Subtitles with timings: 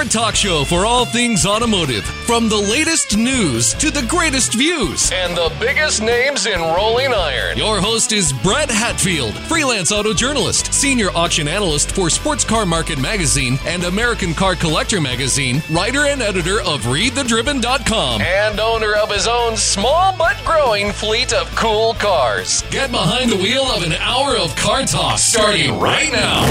[0.00, 2.04] your talk show for all things automotive.
[2.24, 7.58] From the latest news to the greatest views and the biggest names in rolling iron.
[7.58, 12.98] Your host is Brett Hatfield, freelance auto journalist, senior auction analyst for Sports Car Market
[12.98, 19.26] Magazine and American Car Collector Magazine, writer and editor of ReadTheDriven.com, and owner of his
[19.26, 22.62] own small but growing fleet of cool cars.
[22.70, 26.44] Get behind the wheel of an hour of car talk starting right now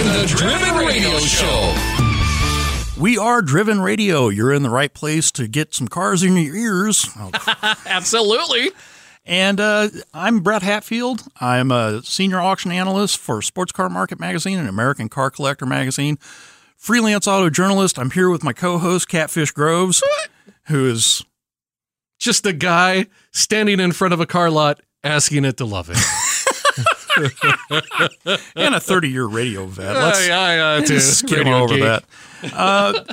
[0.00, 1.93] in the Driven Radio Show.
[3.04, 4.30] We are Driven Radio.
[4.30, 7.06] You're in the right place to get some cars in your ears.
[7.84, 8.70] Absolutely.
[9.26, 11.20] And uh, I'm Brett Hatfield.
[11.38, 16.16] I'm a senior auction analyst for Sports Car Market Magazine and American Car Collector Magazine.
[16.78, 17.98] Freelance auto journalist.
[17.98, 20.02] I'm here with my co-host Catfish Groves,
[20.68, 21.22] who is
[22.18, 25.98] Just a guy standing in front of a car lot asking it to love it.
[28.56, 29.94] and a 30 year radio vet.
[29.94, 31.00] Let's yeah, yeah, too.
[31.00, 31.82] skim over geek.
[31.82, 32.04] that.
[32.52, 33.04] Uh,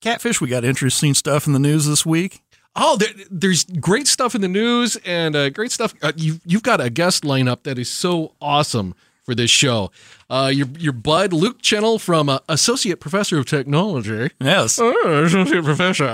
[0.00, 2.42] Catfish, we got interesting stuff in the news this week.
[2.76, 5.94] Oh, there, there's great stuff in the news and uh, great stuff.
[6.02, 9.90] Uh, you, you've got a guest lineup that is so awesome for this show.
[10.28, 14.78] Uh, your your bud Luke Chennel from uh, Associate Professor of Technology, Yes.
[14.82, 16.04] oh, Associate Professor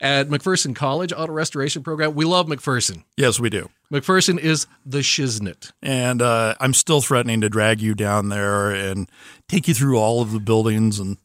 [0.00, 2.14] at McPherson College Auto Restoration Program.
[2.14, 3.02] We love McPherson.
[3.16, 3.68] Yes, we do.
[3.92, 5.72] McPherson is the shiznit.
[5.82, 9.10] And uh, I'm still threatening to drag you down there and
[9.48, 10.98] take you through all of the buildings.
[10.98, 11.18] And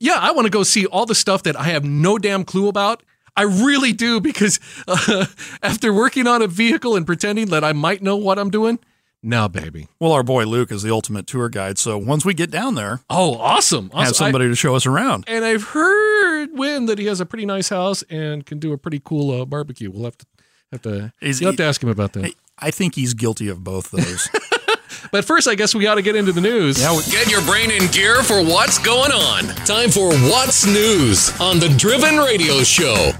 [0.00, 2.68] Yeah, I want to go see all the stuff that I have no damn clue
[2.68, 3.02] about.
[3.36, 5.26] I really do because uh,
[5.62, 8.78] after working on a vehicle and pretending that I might know what I'm doing,
[9.26, 9.88] now, baby.
[9.98, 11.78] well, our boy Luke is the ultimate tour guide.
[11.78, 13.90] So once we get down there, Oh, awesome!
[13.94, 14.04] awesome.
[14.04, 15.24] have somebody to show us around.
[15.26, 18.78] And I've heard Win that he has a pretty nice house and can do a
[18.78, 19.90] pretty cool uh, barbecue.
[19.90, 20.26] We'll have to
[20.72, 22.34] have to Is you'll have to ask him about that.
[22.58, 24.28] I think he's guilty of both those.
[25.12, 26.80] But first, I guess we got to get into the news.
[26.80, 29.46] Yeah, we- Get your brain in gear for what's going on.
[29.64, 33.12] Time for What's News on the Driven Radio Show.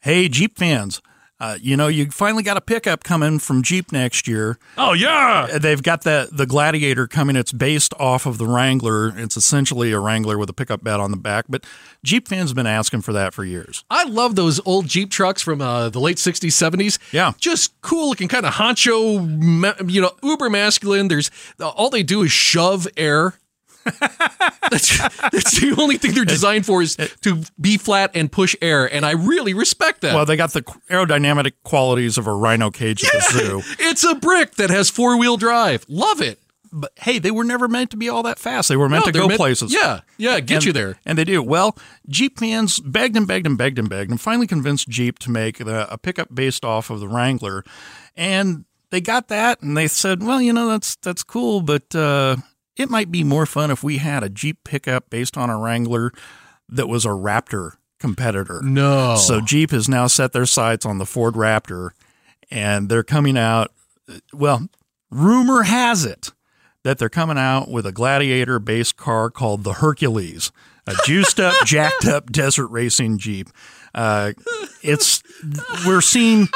[0.00, 1.00] hey, Jeep fans,
[1.38, 4.58] uh, you know, you finally got a pickup coming from Jeep next year.
[4.78, 7.36] Oh yeah, Uh, They've got the the Gladiator coming.
[7.36, 9.12] It's based off of the Wrangler.
[9.18, 11.44] It's essentially a Wrangler with a pickup bed on the back.
[11.48, 11.64] But
[12.02, 13.84] Jeep fans have been asking for that for years.
[13.90, 16.98] I love those old Jeep trucks from uh, the late '60s, '70s.
[17.12, 17.32] Yeah.
[17.38, 21.08] just cool looking, kind of honcho, you know, uber masculine.
[21.08, 21.30] There's
[21.60, 23.34] all they do is shove air.
[24.70, 24.98] that's,
[25.30, 29.06] that's the only thing they're designed for is to be flat and push air, and
[29.06, 30.14] I really respect that.
[30.14, 33.62] Well, they got the aerodynamic qualities of a Rhino cage at the zoo.
[33.78, 35.84] it's a brick that has four wheel drive.
[35.88, 36.40] Love it.
[36.72, 38.68] But hey, they were never meant to be all that fast.
[38.68, 39.72] They were meant No, to go meant- places.
[39.72, 40.98] Yeah, yeah, get and, you there.
[41.06, 41.42] And they do.
[41.42, 45.30] Well, Jeep fans begged and begged and begged and begged and finally convinced Jeep to
[45.30, 47.64] make the, a pickup based off of the Wrangler.
[48.16, 52.36] And they got that and they said, well, you know, that's that's cool, but uh,
[52.76, 56.12] it might be more fun if we had a Jeep pickup based on a Wrangler
[56.68, 58.60] that was a Raptor competitor.
[58.62, 59.16] No.
[59.16, 61.90] So Jeep has now set their sights on the Ford Raptor
[62.50, 63.72] and they're coming out.
[64.32, 64.68] Well,
[65.10, 66.32] rumor has it
[66.82, 70.52] that they're coming out with a gladiator based car called the Hercules,
[70.86, 73.48] a juiced up, jacked up desert racing Jeep.
[73.94, 74.34] Uh,
[74.82, 75.22] it's,
[75.86, 76.48] we're seeing,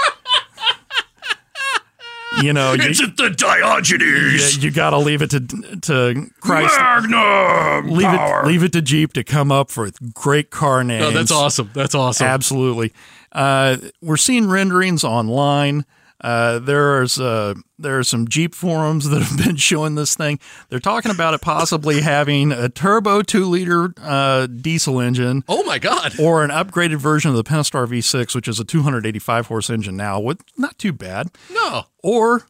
[2.42, 4.62] you know, you, the Diogenes.
[4.62, 6.76] you got to leave it to, to Christ.
[6.78, 11.04] Magnum Leave it, leave it to Jeep to come up for great car names.
[11.04, 11.70] Oh, that's awesome.
[11.74, 12.26] That's awesome.
[12.26, 12.92] Absolutely.
[13.32, 15.84] Uh, we're seeing renderings online.
[16.20, 20.38] Uh, there's uh, there are some Jeep forums that have been showing this thing.
[20.68, 25.78] They're talking about it possibly having a turbo two liter uh, diesel engine oh my
[25.78, 26.18] God.
[26.18, 30.20] or an upgraded version of the Pentastar V6, which is a 285 horse engine now,
[30.20, 31.28] with not too bad.
[31.50, 31.84] No.
[32.02, 32.42] Or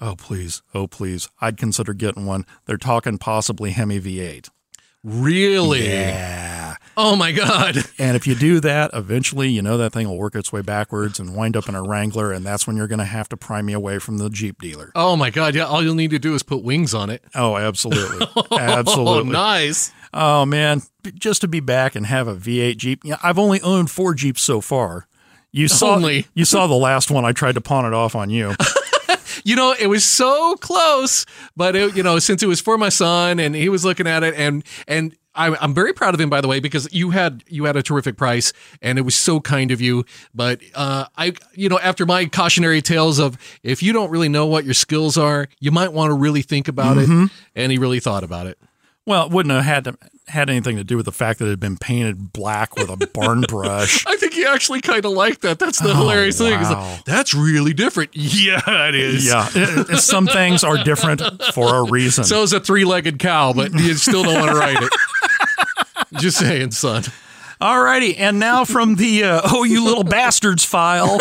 [0.00, 2.44] oh please, oh please, I'd consider getting one.
[2.66, 4.48] They're talking possibly Hemi V8.
[5.02, 5.88] Really?
[5.88, 6.49] Yeah.
[7.02, 7.78] Oh my God.
[7.98, 11.18] And if you do that, eventually, you know that thing will work its way backwards
[11.18, 13.62] and wind up in a Wrangler, and that's when you're going to have to pry
[13.62, 14.92] me away from the Jeep dealer.
[14.94, 15.54] Oh my God.
[15.54, 15.64] Yeah.
[15.64, 17.22] All you'll need to do is put wings on it.
[17.34, 19.32] Oh, absolutely, Oh, absolutely.
[19.32, 19.92] nice.
[20.12, 20.82] Oh man,
[21.14, 23.00] just to be back and have a V8 Jeep.
[23.04, 25.06] Yeah, I've only owned four Jeeps so far.
[25.52, 26.26] You saw Only.
[26.34, 27.24] you saw the last one.
[27.24, 28.54] I tried to pawn it off on you.
[29.44, 31.24] You know, it was so close,
[31.56, 34.22] but it, you know, since it was for my son and he was looking at
[34.22, 37.44] it, and and I, I'm very proud of him, by the way, because you had
[37.46, 40.04] you had a terrific price, and it was so kind of you.
[40.34, 44.46] But uh, I, you know, after my cautionary tales of if you don't really know
[44.46, 47.24] what your skills are, you might want to really think about Mm-hmm.
[47.24, 48.58] it, and he really thought about it.
[49.06, 49.96] Well, it wouldn't have had to,
[50.30, 52.96] had anything to do with the fact that it had been painted black with a
[53.12, 54.06] barn brush.
[54.06, 55.58] I think he actually kind of liked that.
[55.58, 56.58] That's the hilarious thing.
[56.58, 58.10] He's Oh, like, That's really different.
[58.16, 59.26] Yeah, it is.
[59.26, 61.20] Yeah, it- it- some things are different
[61.52, 62.24] for a reason.
[62.24, 64.92] So is a three-legged cow, but you still don't want to ride it.
[66.20, 67.02] Just saying, son.
[67.60, 71.20] Alrighty, and now from the uh, "Oh You Little Bastards" file.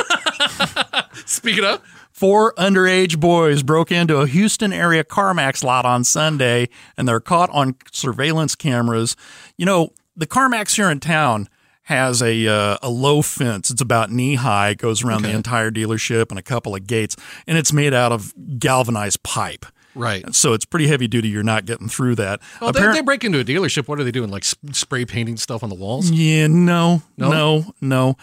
[1.26, 1.82] Speaking of,
[2.20, 6.68] Four underage boys broke into a Houston area CarMax lot on Sunday
[6.98, 9.16] and they're caught on surveillance cameras.
[9.58, 11.48] You know, the CarMax here in town
[11.84, 13.70] has a uh, a low fence.
[13.72, 17.16] It's about knee high, it goes around the entire dealership and a couple of gates,
[17.48, 19.66] and it's made out of galvanized pipe.
[19.96, 20.36] right.
[20.36, 21.30] So it's pretty heavy duty.
[21.30, 22.42] You're not getting through that.
[22.60, 23.88] Well, they, they break into a dealership.
[23.88, 24.30] What are they doing?
[24.30, 26.12] Like sp- spray painting stuff on the walls?
[26.12, 27.30] Yeah, no, No?
[27.32, 28.16] no, no.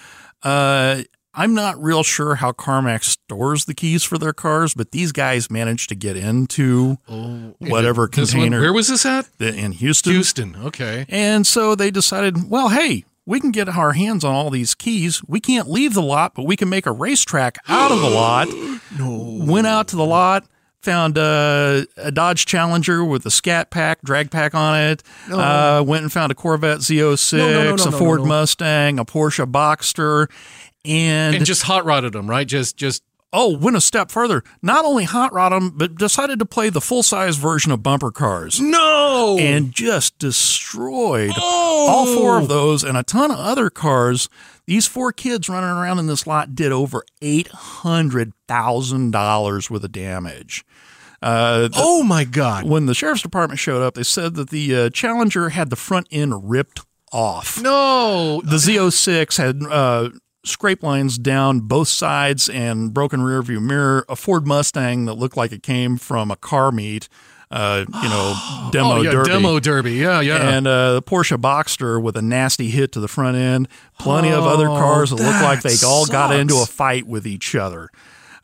[0.43, 1.03] Uh,
[1.39, 5.51] I'm not real sure how CarMax stores the keys for their cars, but these guys
[5.51, 6.95] managed to get into
[7.59, 9.27] whatever This one- container where was this at?
[9.39, 10.13] in Houston.
[10.13, 10.57] Houston.
[10.57, 11.05] Okay.
[11.09, 15.21] And so they decided, well, hey, we can get our hands on all these keys.
[15.27, 18.49] We can't leave the lot, but we can make a racetrack out of the lot.
[18.99, 19.45] no.
[19.45, 20.45] Went out to the lot,
[20.81, 25.03] found uh, a Dodge Challenger with a Scat Pack, drag pack on it.
[25.31, 28.25] Uh, went and found a Corvette Z06, No, no, no, no, a no, Ford no,
[28.25, 28.29] no.
[28.29, 30.29] Mustang, a Porsche Boxster.
[30.87, 32.47] And, And just hot rodded them, right?
[32.47, 33.03] Just, just
[33.33, 34.43] oh, went a step further.
[34.63, 38.11] Not only hot rod them, but decided to play the full size version of bumper
[38.13, 38.61] cars.
[38.61, 39.37] no.
[39.39, 41.87] and just destroyed Oh!
[41.89, 44.29] all four of those and a ton of other cars.
[44.67, 49.85] These four kids running around in this lot did over eight hundred thousand dollars worth
[49.85, 50.65] of damage.
[51.23, 52.65] Uh, the- oh my God.
[52.65, 56.07] when the sheriff's department showed up, they said that the uh, Challenger had the front
[56.11, 56.81] end ripped
[57.13, 57.61] off.
[57.63, 58.41] No.
[58.45, 60.11] The Z06 had uh,
[60.47, 64.05] scrape lines down both sides and broken rear view mirror.
[64.09, 67.09] A Ford Mustang that looked like it came from a car meet,
[67.51, 69.31] uh, you know, demo oh, yeah, derby.
[69.31, 69.93] demo derby.
[69.95, 70.49] Yeah, yeah.
[70.49, 73.69] and uh, the Porsche Boxster with a nasty hit to the front end.
[73.99, 77.27] Plenty of other cars that looked like they that all got into a fight with
[77.27, 77.91] each other.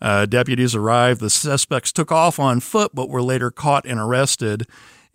[0.00, 1.20] Uh, deputies arrived.
[1.20, 4.66] The suspects took off on foot, but were later caught and arrested.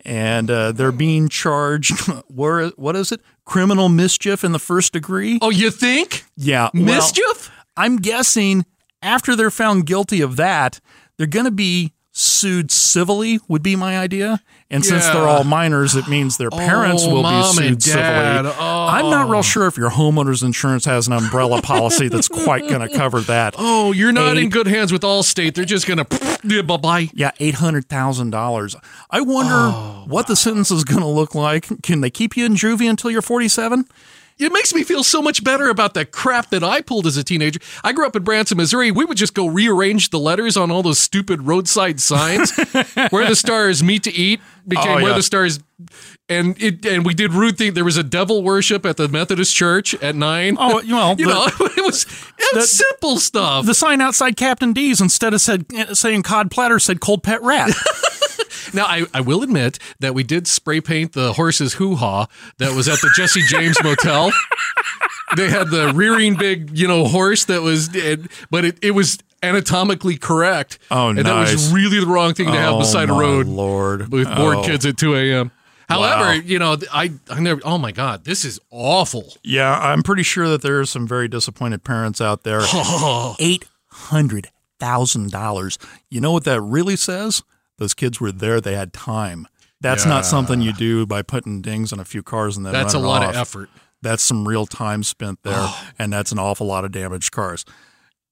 [0.04, 2.00] And uh, they're being charged.
[2.28, 3.20] where, what is it?
[3.48, 5.38] Criminal mischief in the first degree.
[5.40, 7.50] oh, you think Yeah, well, mischief?
[7.76, 8.66] I'm guessing
[9.02, 10.80] after they're found guilty of that,
[11.16, 13.38] they're going to be sued civilly.
[13.46, 14.42] Would be my idea.
[14.70, 18.52] And since they're all minors, it means their oh, parents Oh, will be sued civilly.
[18.58, 19.42] I'm not real oh.
[19.42, 23.54] sure if your homeowner's insurance has an umbrella policy that's quite going to cover that.
[23.70, 25.54] Oh, you're not in good hands with Allstate.
[25.54, 26.04] They're just gonna
[26.64, 27.10] bye bye.
[27.14, 28.76] Yeah, eight hundred thousand dollars.
[29.10, 31.82] I wonder Oh, what the sentence is going to look like.
[31.82, 33.86] Can they keep you in juvie until you're forty-seven?
[34.38, 37.24] It makes me feel so much better about the crap that I pulled as a
[37.24, 37.58] teenager.
[37.82, 38.90] I grew up in Branson, Missouri.
[38.90, 42.52] We would just go rearrange the letters on all those stupid roadside signs.
[43.10, 45.58] where the stars meet to eat became Oh, where the stars
[46.28, 47.74] and it and we did rude thing.
[47.74, 50.56] There was a devil worship at the Methodist church at nine.
[50.58, 51.46] Oh, well, you the- know,
[51.76, 52.04] it was
[52.38, 53.66] it was simple stuff.
[53.66, 57.42] The sign outside Captain D's instead of said eh, saying cod platter said cold pet
[57.42, 57.70] rat.
[58.78, 62.28] Now, I, I will admit that we did spray paint the horse's hoo ha
[62.58, 64.30] that was at the Jesse James Motel.
[65.36, 68.20] They had the rearing big, you know, horse that was, it,
[68.50, 70.78] but it, it was anatomically correct.
[70.92, 73.46] Oh, and that was really the wrong thing to have Oh, beside a oh, road
[73.48, 74.12] Lord.
[74.12, 74.62] with bored Oh.
[74.62, 75.50] kids at 2 a.m.
[75.88, 76.32] However, Wow.
[76.32, 79.34] you know, I, I never, oh my God, this is awful.
[79.42, 82.60] Yeah, I'm pretty sure that there are some very disappointed parents out there.
[83.40, 85.78] Eight hundred thousand dollars.
[86.10, 87.42] You know what that really says?
[87.78, 88.60] Those kids were there.
[88.60, 89.48] They had time.
[89.80, 92.94] That's not something you do by putting dings on a few cars and then That's
[92.94, 93.30] a lot off.
[93.30, 93.70] of effort.
[94.02, 95.68] That's some real time spent there,
[95.98, 97.64] and that's an awful lot of damaged cars.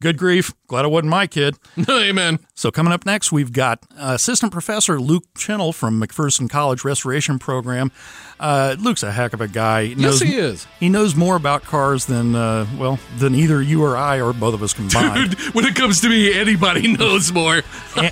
[0.02, 0.52] Good grief.
[0.66, 1.56] Glad it wasn't my kid.
[1.90, 2.38] Amen.
[2.54, 7.38] So coming up next, we've got uh, Assistant Professor Luke Chennel from McPherson College Restoration
[7.38, 7.90] Program.
[8.38, 9.86] Uh, Luke's a heck of a guy.
[9.86, 10.66] He Yes, he is.
[10.78, 14.52] He knows more about cars than uh, well than either you or I or both
[14.52, 15.30] of us combined.
[15.36, 17.62] Dude, when it comes to me, anybody knows more.
[17.96, 18.10] and,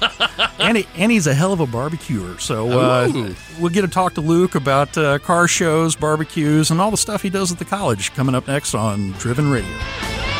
[0.58, 2.38] and, he, and he's a hell of a barbecuer.
[2.38, 6.90] So uh, we'll get to talk to Luke about uh, car shows, barbecues, and all
[6.90, 8.14] the stuff he does at the college.
[8.14, 10.33] Coming up next on Driven Radio.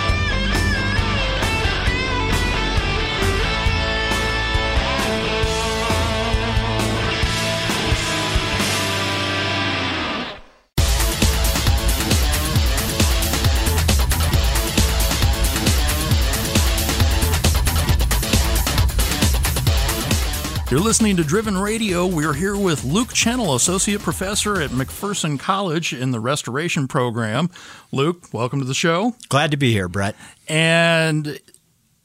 [20.75, 22.05] You're listening to Driven Radio.
[22.05, 27.49] We're here with Luke Chennel, Associate Professor at McPherson College in the Restoration Program.
[27.93, 29.15] Luke, welcome to the show.
[29.29, 30.17] Glad to be here, Brett.
[30.49, 31.39] And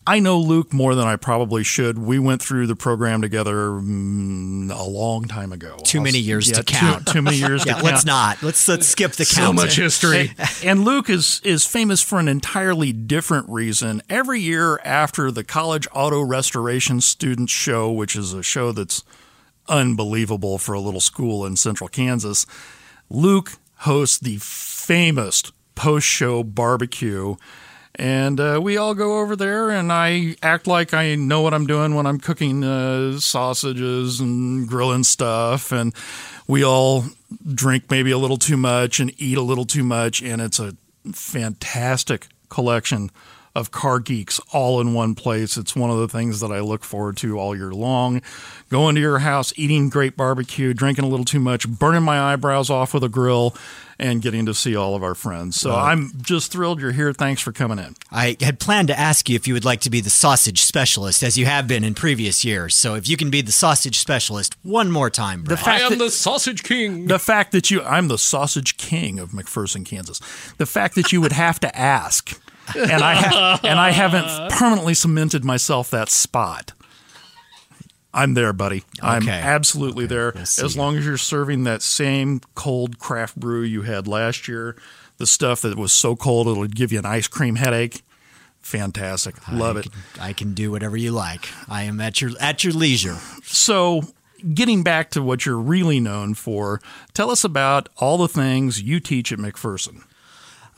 [0.09, 1.99] I know Luke more than I probably should.
[1.99, 5.77] We went through the program together mm, a long time ago.
[5.83, 7.07] Too many years Yeah, to count.
[7.07, 8.07] Too, many years Yeah, to let's count.
[8.07, 8.41] not.
[8.43, 9.55] Let's let's skip the So count.
[9.57, 10.31] much history.
[10.65, 14.01] And Luke is is famous for an entirely different reason.
[14.09, 19.03] Every year after the College Auto Restoration Students Show, which is a show that's
[19.67, 22.45] unbelievable for a little school in central Kansas,
[23.11, 25.43] Luke hosts the famous
[25.75, 27.35] post show barbecue.
[27.99, 31.67] And uh, we all go over there, and I act like I know what I'm
[31.67, 35.73] doing when I'm cooking uh, sausages and grilling stuff.
[35.73, 35.93] And
[36.47, 37.03] we all
[37.53, 40.21] drink maybe a little too much and eat a little too much.
[40.21, 40.77] And it's a
[41.11, 43.11] fantastic collection
[43.59, 45.57] of car geeks all in one place.
[45.57, 48.21] It's one of the things that I look forward to all year long.
[48.69, 52.69] Going to your house, eating great barbecue, drinking a little too much, burning my eyebrows
[52.69, 53.55] off with a grill,
[53.99, 55.59] and getting to see all of our friends.
[55.59, 57.11] So I'm just thrilled you're here.
[57.11, 57.95] Thanks for coming in.
[58.11, 61.21] I had planned to ask you if you would like to be the sausage specialist,
[61.21, 62.75] as you have been in previous years.
[62.75, 65.67] So if you can be the sausage specialist one more time, Brett.
[65.67, 67.07] I am the sausage king.
[67.07, 70.19] The fact that you, I'm the sausage king of McPherson, Kansas.
[70.57, 72.39] The fact that you would have to ask,
[72.75, 76.73] and I ha- and I haven't permanently cemented myself that spot.
[78.13, 78.83] I'm there, buddy.
[79.01, 79.31] I'm Okay.
[79.39, 80.31] absolutely there.
[80.33, 80.41] We'll.
[80.43, 84.75] As long as you're serving that same cold craft brew you had last year,
[85.17, 88.01] the stuff that was so cold it'll give you an ice cream headache.
[88.61, 89.35] Fantastic.
[89.51, 89.91] Love I it.
[89.91, 91.47] Can, I can do whatever you like.
[91.69, 93.17] I am at your at your leisure.
[93.43, 94.01] So,
[94.53, 96.81] getting back to what you're really known for,
[97.13, 100.03] tell us about all the things you teach at McPherson.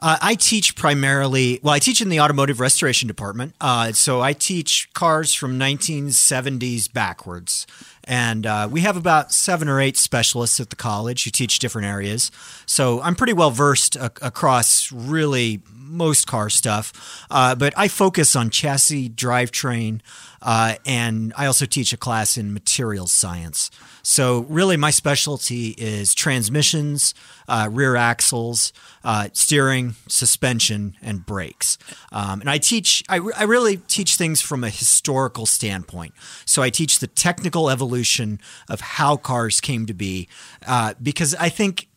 [0.02, 3.54] Uh, I teach primarily, well, I teach in the automotive restoration department.
[3.62, 7.68] Uh, so I teach cars from 1970s backwards.
[8.06, 11.88] And uh, we have about seven or eight specialists at the college who teach different
[11.88, 12.32] areas.
[12.66, 15.62] So I'm pretty well versed ac- across really
[15.92, 17.26] most car stuff.
[17.30, 20.02] Uh, but I focus on chassis, drivetrain,
[20.42, 23.70] uh, and I also teach a class in materials science.
[24.04, 27.14] So really, my specialty is transmissions,
[27.48, 31.78] uh, rear axles, uh, steering, suspension, and brakes.
[32.12, 36.16] Um, and I teach, I, I really teach things from a historical standpoint.
[36.46, 40.28] So I teach the technical evolution of how cars came to be,
[40.66, 41.88] uh, because I think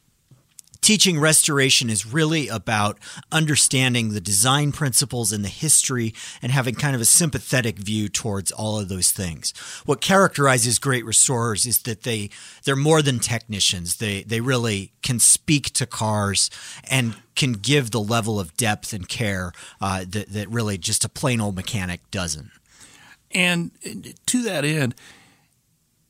[0.85, 2.99] teaching restoration is really about
[3.33, 6.13] understanding the design principles and the history
[6.43, 9.55] and having kind of a sympathetic view towards all of those things.
[9.87, 12.29] What characterizes great restorers is that they
[12.65, 13.97] they're more than technicians.
[13.97, 16.51] They they really can speak to cars
[16.91, 21.09] and can give the level of depth and care uh, that that really just a
[21.09, 22.51] plain old mechanic doesn't.
[23.31, 23.71] And
[24.27, 24.95] to that end,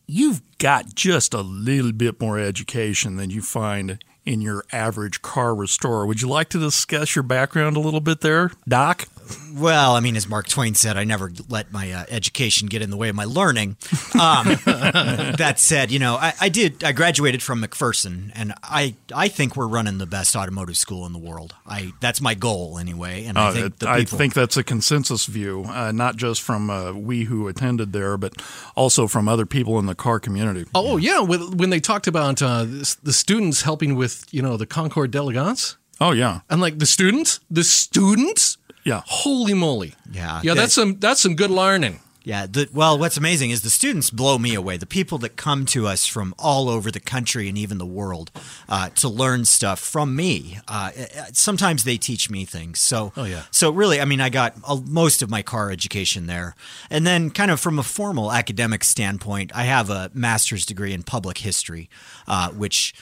[0.08, 5.54] you've got just a little bit more education than you find in your average car
[5.54, 6.06] restorer.
[6.06, 9.08] Would you like to discuss your background a little bit there, Doc?
[9.54, 12.90] Well, I mean, as Mark Twain said, I never let my uh, education get in
[12.90, 13.76] the way of my learning.
[14.20, 16.82] Um, that said, you know, I, I did.
[16.84, 21.12] I graduated from McPherson, and I I think we're running the best automotive school in
[21.12, 21.54] the world.
[21.66, 25.26] I that's my goal anyway, and I Uh, think the I think that's a consensus
[25.26, 28.34] view, uh, not just from uh, we who attended there, but
[28.74, 30.64] also from other people in the car community.
[30.74, 34.66] Oh yeah, with, when they talked about uh, the students helping with you know the
[34.66, 38.58] Concours d'Elegance, Oh yeah, I'm like the students, the students.
[38.84, 39.02] Yeah.
[39.06, 39.94] Holy moly!
[40.10, 40.40] Yeah.
[40.42, 40.54] yeah.
[40.54, 42.00] That's some that's some good learning.
[42.26, 42.46] Yeah.
[42.46, 44.78] The, well, what's amazing is the students blow me away.
[44.78, 48.30] The people that come to us from all over the country and even the world
[48.66, 50.58] uh, to learn stuff from me.
[50.66, 50.90] Uh,
[51.34, 52.80] sometimes they teach me things.
[52.80, 53.42] So, Oh, yeah.
[53.50, 56.56] So really, I mean, I got uh, most of my car education there,
[56.88, 61.02] and then kind of from a formal academic standpoint, I have a master's degree in
[61.02, 61.90] public history,
[62.26, 62.94] uh, which.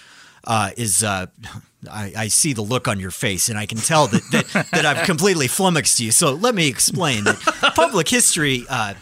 [0.44, 1.26] Uh, is uh,
[1.90, 4.84] I, I see the look on your face, and I can tell that, that that
[4.86, 6.10] I've completely flummoxed you.
[6.10, 7.38] So let me explain that
[7.76, 8.94] public history uh,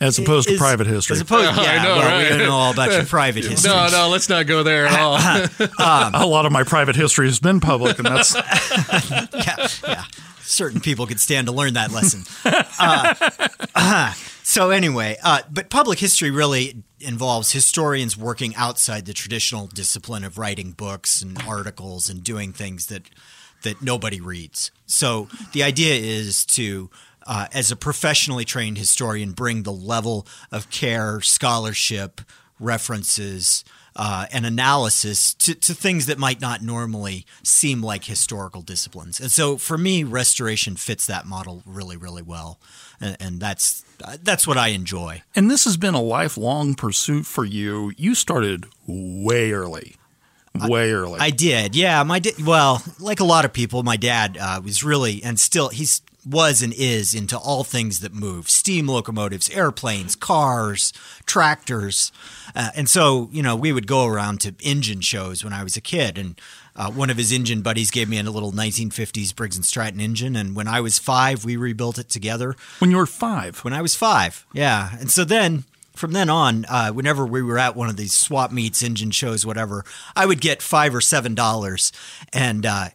[0.00, 1.14] As opposed to private history.
[1.14, 2.22] As opposed, I yeah, know, well, right?
[2.22, 3.70] we don't know all about your private history.
[3.70, 5.16] No, no, let's not go there at all.
[6.14, 10.04] a lot of my private history has been public, and that's yeah, yeah.
[10.42, 12.22] Certain people could stand to learn that lesson.
[12.44, 13.14] Uh,
[13.74, 14.14] uh,
[14.50, 20.38] so anyway, uh, but public history really involves historians working outside the traditional discipline of
[20.38, 23.04] writing books and articles and doing things that
[23.62, 24.72] that nobody reads.
[24.86, 26.90] So the idea is to
[27.28, 32.20] uh, as a professionally trained historian, bring the level of care, scholarship,
[32.58, 33.64] references,
[33.94, 39.20] uh, and analysis to, to things that might not normally seem like historical disciplines.
[39.20, 42.58] And so for me, restoration fits that model really, really well.
[43.00, 43.84] And, and that's
[44.22, 45.22] that's what I enjoy.
[45.36, 47.92] and this has been a lifelong pursuit for you.
[47.96, 49.96] You started way early,
[50.54, 51.20] way early.
[51.20, 52.02] I did, yeah.
[52.02, 55.68] My da- well, like a lot of people, my dad uh, was really and still
[55.68, 60.92] he's was and is into all things that move: steam locomotives, airplanes, cars,
[61.26, 62.12] tractors,
[62.54, 65.76] uh, and so you know we would go around to engine shows when I was
[65.76, 66.40] a kid, and
[66.76, 70.36] uh, one of his engine buddies gave me a little 1950s Briggs and Stratton engine,
[70.36, 73.82] and when I was five, we rebuilt it together when you were five, when I
[73.82, 74.46] was five.
[74.52, 74.90] Yeah.
[74.98, 78.52] And so then from then on, uh, whenever we were at one of these swap
[78.52, 81.92] meets, engine shows, whatever, I would get five or seven dollars
[82.32, 82.88] and uh,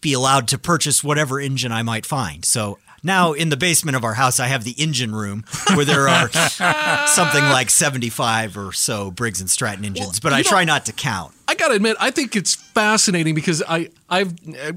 [0.00, 2.44] be allowed to purchase whatever engine I might find.
[2.44, 6.08] So now in the basement of our house, I have the engine room where there
[6.08, 6.28] are
[7.06, 11.34] something like 75 or so Briggs and Stratton engines, but I try not to count.
[11.46, 14.34] I gotta admit, I think it's fascinating because I I've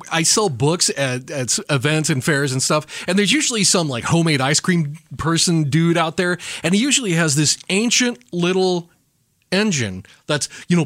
[0.09, 4.05] I sell books at, at events and fairs and stuff, and there's usually some like
[4.05, 8.89] homemade ice cream person dude out there, and he usually has this ancient little
[9.51, 10.85] engine that's you know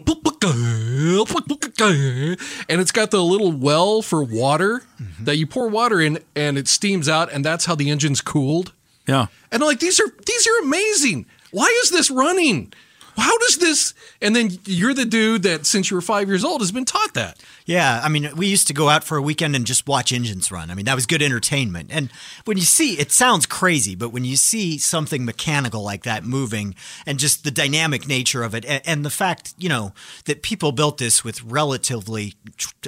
[2.69, 5.23] and it's got the little well for water mm-hmm.
[5.23, 8.73] that you pour water in and it steams out and that's how the engine's cooled
[9.07, 9.27] Yeah.
[9.51, 11.25] and I'm like, these are these are amazing.
[11.51, 12.73] Why is this running?
[13.17, 13.93] How does this?
[14.21, 17.13] And then you're the dude that since you were five years old has been taught
[17.13, 17.39] that.
[17.65, 20.51] Yeah, I mean, we used to go out for a weekend and just watch engines
[20.51, 20.69] run.
[20.69, 21.89] I mean, that was good entertainment.
[21.91, 22.11] And
[22.45, 26.75] when you see, it sounds crazy, but when you see something mechanical like that moving
[27.05, 29.93] and just the dynamic nature of it, and, and the fact, you know,
[30.25, 32.33] that people built this with relatively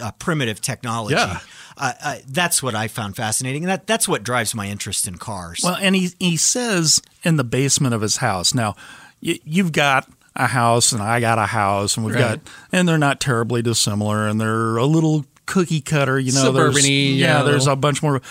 [0.02, 1.40] uh, primitive technology, Yeah.
[1.78, 3.64] uh, uh, that's what I found fascinating.
[3.64, 5.62] And that, that's what drives my interest in cars.
[5.64, 8.54] Well, and he he says in the basement of his house.
[8.54, 8.76] Now,
[9.22, 10.08] y- you've got
[10.38, 12.42] a house, and I got a house, and we've Right.
[12.44, 16.18] got, and they're not terribly dissimilar, and they're a little cookie cutter.
[16.20, 17.46] You know, there's Suburban-y, you yeah, know.
[17.46, 18.22] there's a bunch more.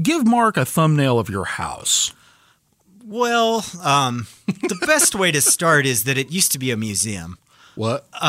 [0.00, 2.12] Give Mark a thumbnail of your house.
[3.04, 7.38] well, um, the best way to start is that it used to be a museum.
[7.76, 8.06] What?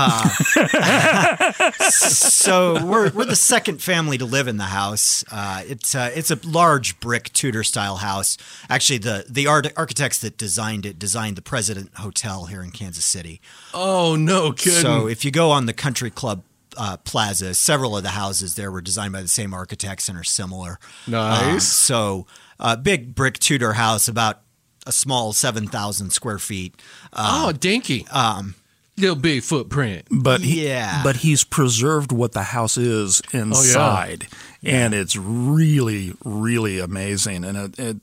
[1.89, 5.23] so we're we're the second family to live in the house.
[5.31, 8.37] Uh, it's uh, it's a large brick Tudor style house.
[8.69, 13.05] Actually, the the art- architects that designed it designed the President Hotel here in Kansas
[13.05, 13.41] City.
[13.73, 14.79] oh no, kidding.
[14.79, 16.43] So if you go on the Country Club
[16.77, 20.23] uh, Plaza, several of the houses there were designed by the same architects and are
[20.23, 20.79] similar.
[21.07, 21.53] Nice.
[21.53, 22.27] Um, so
[22.59, 24.41] uh, big brick Tudor house, about
[24.87, 26.81] a small seven thousand square feet.
[27.13, 28.07] oh, dinky.
[28.07, 28.55] Um,
[28.97, 30.07] little big footprint.
[30.09, 31.01] But he, Yeah.
[31.03, 34.27] but he's preserved what the house is inside,
[34.63, 37.43] and it's really, really amazing.
[37.43, 37.97] And it, it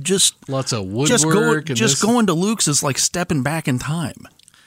[0.00, 1.44] just Lots of just woodwork.
[1.44, 4.26] going and just this- going to Luke's is like stepping back in time.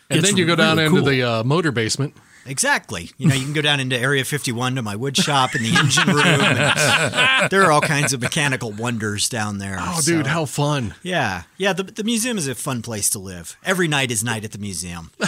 [0.09, 1.09] and It's then you go down really into cool.
[1.09, 2.13] the uh, motor basement.
[2.45, 3.09] Exactly.
[3.17, 5.75] You know, you can go down into Area 51 to my wood shop and the
[5.77, 6.41] engine room.
[6.41, 9.77] and there are all kinds of mechanical wonders down there.
[9.79, 10.93] Oh, So, dude, how fun!
[11.03, 11.43] Yeah.
[11.57, 13.55] Yeah, the, the museum is a fun place to live.
[13.63, 15.11] Every night is night at the museum.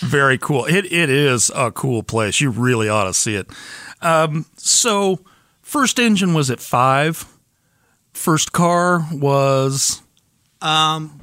[0.00, 0.64] Very cool.
[0.66, 2.40] It it is a cool place.
[2.40, 3.48] You really ought to see it.
[4.02, 5.20] Um, so,
[5.62, 7.24] first engine was at five.
[8.12, 10.02] First car was
[10.60, 11.20] Um,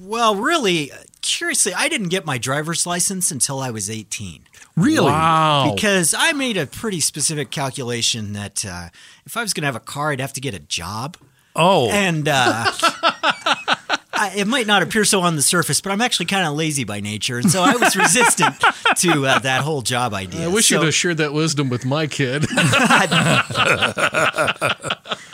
[0.00, 0.90] Well, really,
[1.22, 4.44] curiously, I didn't get my driver's license until I was 18.
[4.76, 5.72] really Wow.
[5.74, 8.88] Because I made a pretty specific calculation that uh,
[9.26, 11.16] if I was going to have a car, I'd have to get a job.
[11.56, 12.70] oh And uh,
[14.20, 16.84] I, it might not appear so on the surface, but I'm actually kind of lazy
[16.84, 17.38] by nature.
[17.38, 18.54] And so I was resistant
[18.98, 20.44] to uh, that whole job idea.
[20.44, 22.44] I wish so, you'd have shared that wisdom with my kid.
[22.50, 22.56] a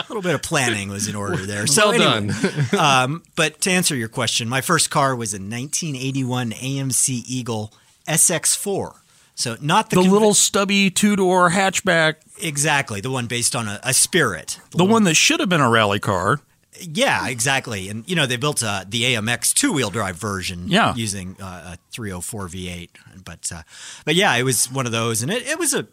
[0.08, 1.66] little bit of planning was in order there.
[1.66, 2.32] So well anyway,
[2.70, 2.74] done.
[2.78, 7.72] um, but to answer your question, my first car was a 1981 AMC Eagle
[8.06, 8.94] SX4.
[9.34, 13.66] So not the, the conv- little stubby two door hatchback, exactly the one based on
[13.66, 14.60] a, a Spirit.
[14.70, 16.38] the one that should have been a rally car.
[16.80, 17.88] Yeah, exactly.
[17.88, 20.94] And you know they built uh, the AMX two wheel drive version, Yeah.
[20.94, 22.88] using uh, a 304 V8.
[23.24, 23.62] But uh,
[24.04, 25.86] but yeah, it was one of those, and it, it was a.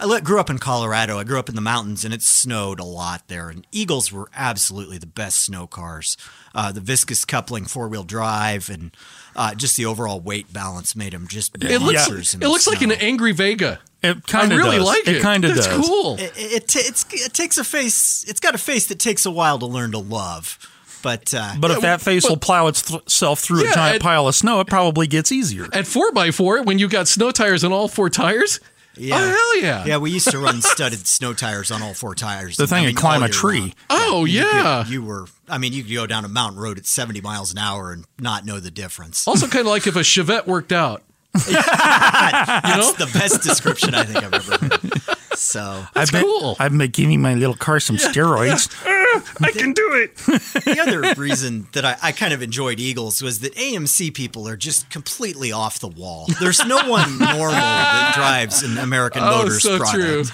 [0.00, 1.18] I grew up in Colorado.
[1.20, 3.48] I grew up in the mountains, and it snowed a lot there.
[3.48, 6.16] And Eagles were absolutely the best snow cars.
[6.52, 8.90] Uh, the viscous coupling, four wheel drive, and
[9.36, 12.90] uh, just the overall weight balance made them just It looks, it looks like an
[12.92, 13.78] angry Vega.
[14.04, 14.86] It kind of really does.
[14.86, 15.16] like it.
[15.16, 15.86] It kind of That's does.
[15.86, 16.16] cool.
[16.18, 18.24] it, it, ta- it's, it takes a face.
[18.28, 20.58] It's got a face that takes a while to learn to love.
[21.02, 24.26] But uh, But if that face will plow itself through Yeah, a giant and- pile
[24.26, 25.66] of snow, it probably gets easier.
[25.72, 28.58] At four x four, when you got snow tires on all four tires,
[28.96, 29.16] Yeah.
[29.18, 32.56] oh hell yeah, Yeah, we used to run studded snow tires on all four tires.
[32.56, 33.58] The thing I would mean, climb a tree.
[33.60, 33.74] round.
[33.90, 34.86] Oh You could- yeah.
[34.86, 35.26] you were.
[35.46, 38.06] I mean, you could go down a mountain road at seventy miles an hour and
[38.18, 39.28] not know the difference.
[39.28, 41.02] Also, kind of like if a Chevette worked out.
[41.34, 45.36] That's the best description I think I've ever heard.
[45.36, 46.56] So I've been, cool.
[46.60, 48.72] I've been giving my little car some steroids.
[49.42, 50.16] I can do it.
[50.16, 54.56] the other reason that I, I kind of enjoyed Eagles was that AMC people are
[54.56, 56.26] just completely off the wall.
[56.40, 59.94] There's no one normal that drives an American Oh, Motors so product.
[59.94, 60.24] true.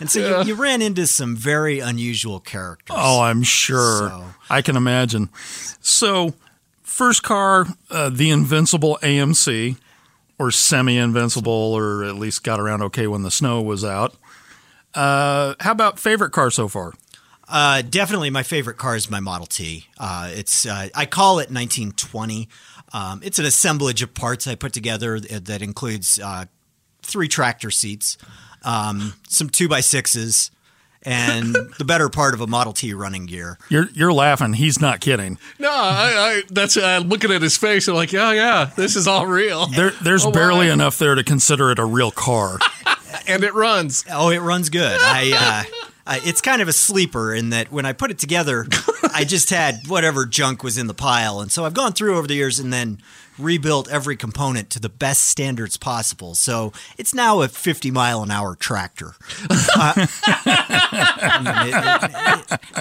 [0.00, 2.96] And so you, you ran into some very unusual characters.
[2.98, 4.08] Oh, I'm sure.
[4.08, 5.28] So- I can imagine.
[5.80, 6.34] So,
[6.82, 9.76] first car, uh, the Invincible AMC,
[10.38, 14.14] or semi invincible, or at least got around okay when the snow was out.
[14.94, 16.92] Uh, how about favorite car so far?
[17.48, 19.86] Uh, definitely, my favorite car is my Model T.
[19.98, 22.48] Uh, it's uh, I call it 1920.
[22.92, 26.46] Um, it's an assemblage of parts I put together that includes uh,
[27.02, 28.16] three tractor seats,
[28.62, 30.50] um, some two by sixes,
[31.06, 33.56] and the better part of a Model T running gear.
[33.70, 34.52] You're you're laughing.
[34.54, 35.38] He's not kidding.
[35.58, 37.88] No, I, I that's I'm looking at his face.
[37.88, 39.66] I'm like, yeah, yeah, this is all real.
[39.66, 40.72] There, there's Oh, barely wow.
[40.74, 42.58] enough there to consider it a real car.
[43.28, 44.04] and it runs.
[44.10, 44.98] Oh, it runs good.
[45.00, 45.32] I,
[45.68, 48.66] uh, I it's kind of a sleeper in that when I put it together,
[49.14, 52.26] I just had whatever junk was in the pile, and so I've gone through over
[52.26, 52.98] the years and then
[53.38, 56.34] rebuilt every component to the best standards possible.
[56.34, 59.14] So it's now a 50 mile an hour tractor.
[59.78, 60.06] Uh,
[60.46, 62.76] I mean, it- it-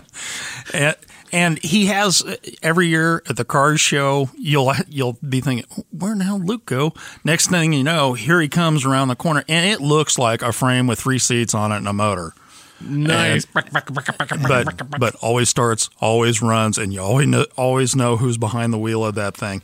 [0.74, 0.96] and,
[1.32, 4.30] and he has uh, every year at the cars show.
[4.38, 6.94] You'll you'll be thinking, where in the hell did Luke go?
[7.24, 10.52] Next thing you know, here he comes around the corner, and it looks like a
[10.54, 12.34] frame with three seats on it and a motor.
[12.82, 13.46] Nice.
[13.46, 18.78] but but always starts, always runs, and you always know, always know who's behind the
[18.78, 19.62] wheel of that thing.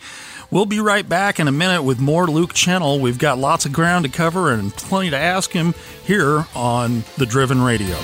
[0.50, 3.00] We'll be right back in a minute with more Luke Chennel.
[3.00, 5.74] We've got lots of ground to cover and plenty to ask him
[6.06, 7.98] here on the Driven Radio.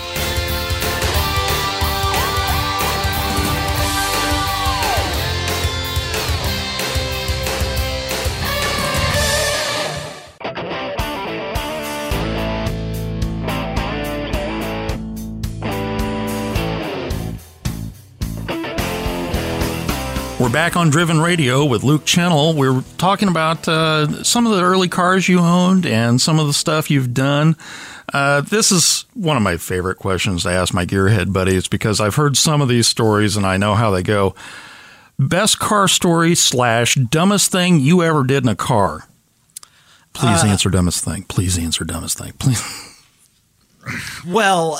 [20.47, 22.53] We're back on Driven Radio with Luke Chennel.
[22.53, 26.53] We're talking about uh, some of the early cars you owned and some of the
[26.53, 27.57] stuff you've done.
[28.13, 32.15] Uh, this is one of my favorite questions to ask my gearhead buddies because I've
[32.15, 34.35] heard some of these stories and I know how they go.
[35.19, 39.05] Best car story slash dumbest thing you ever did in a car.
[40.13, 41.23] Please answer dumbest thing.
[41.23, 42.31] Please answer dumbest thing.
[42.39, 42.63] Please.
[44.25, 44.79] well,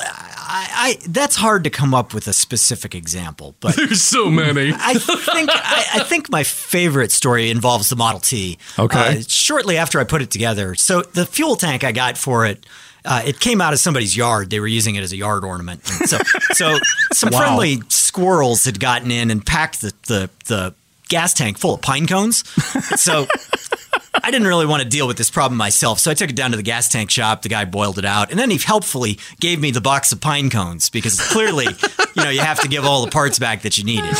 [0.50, 0.68] I,
[1.02, 4.72] I that's hard to come up with a specific example, but There's so many.
[4.74, 8.56] I think I, I think my favorite story involves the Model T.
[8.78, 9.18] Okay.
[9.18, 12.64] Uh, shortly after I put it together, so the fuel tank I got for it.
[13.04, 14.50] Uh, it came out of somebody's yard.
[14.50, 15.86] They were using it as a yard ornament.
[15.86, 16.18] So,
[16.52, 16.76] so
[17.12, 17.38] some Wow.
[17.38, 20.74] friendly squirrels had gotten in and packed the, the, the
[21.08, 22.46] gas tank full of pine cones.
[23.00, 23.26] So
[24.22, 26.50] I didn't really want to deal with this problem myself, so I took it down
[26.52, 27.42] to the gas tank shop.
[27.42, 30.50] The guy boiled it out, and then he helpfully gave me the box of pine
[30.50, 31.66] cones because clearly,
[32.16, 34.14] you know, you have to give all the parts back that you needed.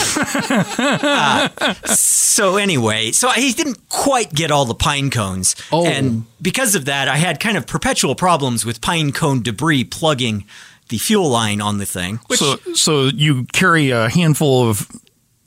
[0.71, 5.87] Uh, so anyway, so he didn't quite get all the pine cones, Oh.
[5.87, 10.45] and because of that, I had kind of perpetual problems with pine cone debris plugging
[10.89, 12.19] the fuel line on the thing.
[12.29, 14.89] Which So, so you carry a handful of,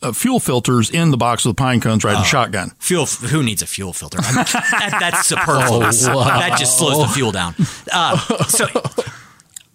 [0.02, 2.72] of fuel filters in the box with pine cones riding shotgun.
[2.80, 3.06] Fuel.
[3.06, 4.20] Who needs a fuel filter?
[4.22, 6.06] I mean, that, that's superfluous.
[6.06, 7.56] That just slows the fuel down.
[7.92, 8.68] Uh, so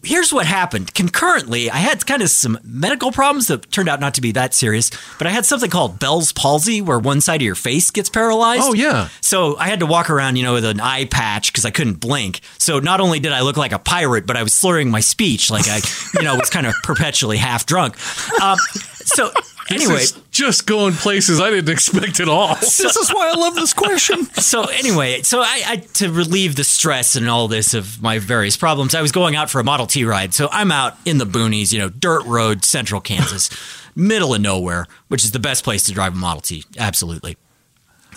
[0.07, 0.95] here's what happened.
[0.95, 4.55] Concurrently, I had kind of some medical problems that turned out not to be that
[4.55, 8.09] serious, but I had something called Bell's palsy, where one side of your face gets
[8.09, 8.62] paralyzed.
[8.65, 9.09] Oh, yeah.
[9.21, 11.95] So I had to walk around, you know, with an eye patch because I couldn't
[12.01, 12.41] blink.
[12.59, 15.51] So not only did I look like a pirate, but I was slurring my speech,
[15.51, 15.81] like I,
[16.15, 17.95] you know, was kind of perpetually half drunk.
[18.41, 18.59] Um,
[19.05, 19.31] so
[19.70, 20.05] anyway.
[20.31, 22.57] Just going places I didn't expect at all.
[22.87, 24.24] This is why I love this question.
[24.35, 28.57] so anyway, so I, I to relieve the stress and all this of my various
[28.57, 30.35] problems, I was going out for a Model T ride.
[30.35, 33.50] So I'm out in the boonies, you know, dirt road, central Kansas,
[33.96, 36.64] middle of nowhere, which is the best place to drive a Model T.
[36.79, 37.37] Absolutely.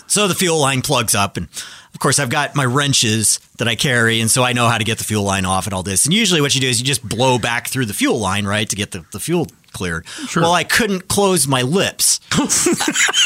[0.06, 1.46] So the fuel line plugs up, and
[1.94, 4.84] of course, I've got my wrenches that I carry, and so I know how to
[4.84, 6.04] get the fuel line off and all this.
[6.04, 8.68] And usually, what you do is you just blow back through the fuel line, right,
[8.68, 10.06] to get the, the fuel cleared.
[10.36, 12.20] Well, I couldn't close my lips.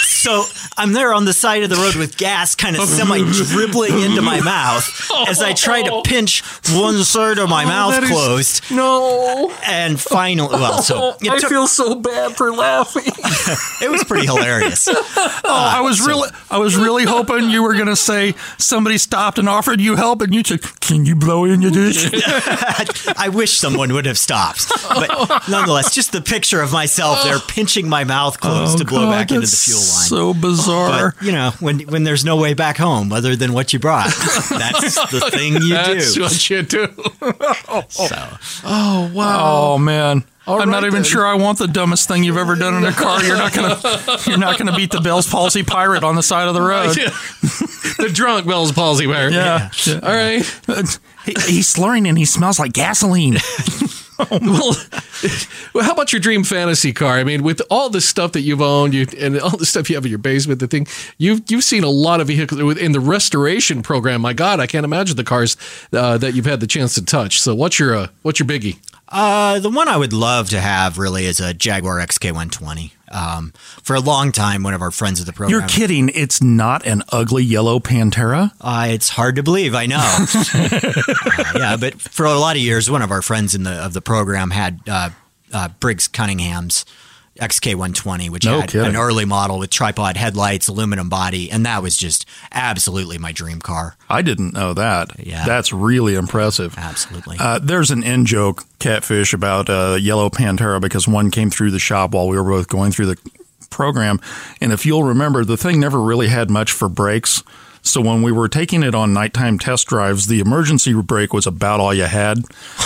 [0.02, 0.44] so
[0.76, 2.86] I'm there on the side of the road with gas kind of oh.
[2.86, 6.02] semi dribbling into my mouth as I try to oh.
[6.02, 8.70] pinch one side of my oh, mouth that is- closed.
[8.70, 9.52] No.
[9.66, 13.04] And finally, well, so it, took, so bad for laughing.
[13.86, 14.88] it was pretty hilarious.
[15.46, 19.38] Oh, I was really, I was really hoping you were going to say somebody stopped
[19.38, 22.10] and offered you help, and you said, "Can you blow in your dish?"
[23.16, 24.70] I wish someone would have stopped.
[24.88, 29.02] But nonetheless, just the picture of myself there pinching my mouth closed oh, to blow
[29.02, 30.08] Oh, God, back into the fuel line.
[30.08, 31.14] So bizarre.
[31.14, 34.06] but you know, when when there's no way back home other than what you brought,
[34.50, 36.22] that's the thing you That's do.
[36.22, 36.86] That's what you do.
[37.88, 38.16] So
[38.64, 39.74] Oh wow.
[39.74, 40.24] oh man.
[40.46, 41.04] I'm right not even then.
[41.04, 43.24] sure I want the dumbest thing you've ever done in a car.
[43.24, 43.80] You're not gonna,
[44.26, 46.96] you're not gonna beat the Bell's palsy pirate on the side of the road.
[46.98, 47.08] Yeah.
[47.96, 49.30] the drunk Bell's palsy bear.
[49.30, 49.70] Yeah.
[49.86, 50.00] Yeah.
[50.02, 50.60] All right.
[50.68, 50.82] Uh,
[51.24, 53.38] he, he's slurring and he smells like gasoline.
[54.30, 54.76] Well,
[55.74, 57.18] well, how about your dream fantasy car?
[57.18, 59.96] I mean, with all the stuff that you've owned, you and all the stuff you
[59.96, 60.86] have in your basement, the thing
[61.18, 64.20] you've you've seen a lot of vehicles in the restoration program.
[64.20, 65.56] My God, I can't imagine the cars
[65.92, 67.40] uh, that you've had the chance to touch.
[67.40, 68.78] So, what's your uh, what's your biggie?
[69.08, 72.92] Uh, the one I would love to have really is a Jaguar XK120.
[73.14, 75.58] Um, for a long time, one of our friends of the program.
[75.58, 76.10] You're kidding.
[76.12, 78.50] It's not an ugly yellow Pantera?
[78.60, 79.74] Uh, it's hard to believe.
[79.74, 79.98] I know.
[80.54, 83.92] uh, yeah, but for a lot of years, one of our friends in the of
[83.92, 85.10] the program had uh,
[85.52, 86.84] uh Briggs Cunningham's
[87.40, 88.90] XK120, which no had kidding.
[88.90, 93.60] an early model with tripod headlights, aluminum body, and that was just absolutely my dream
[93.60, 93.96] car.
[94.08, 95.18] I didn't know that.
[95.18, 96.74] Yeah, that's really impressive.
[96.78, 97.36] Absolutely.
[97.40, 101.78] Uh, there's an in joke catfish about uh, yellow Pantera because one came through the
[101.78, 103.18] shop while we were both going through the
[103.70, 104.20] program,
[104.60, 107.42] and if you'll remember, the thing never really had much for brakes.
[107.82, 111.80] So when we were taking it on nighttime test drives, the emergency brake was about
[111.80, 112.38] all you had,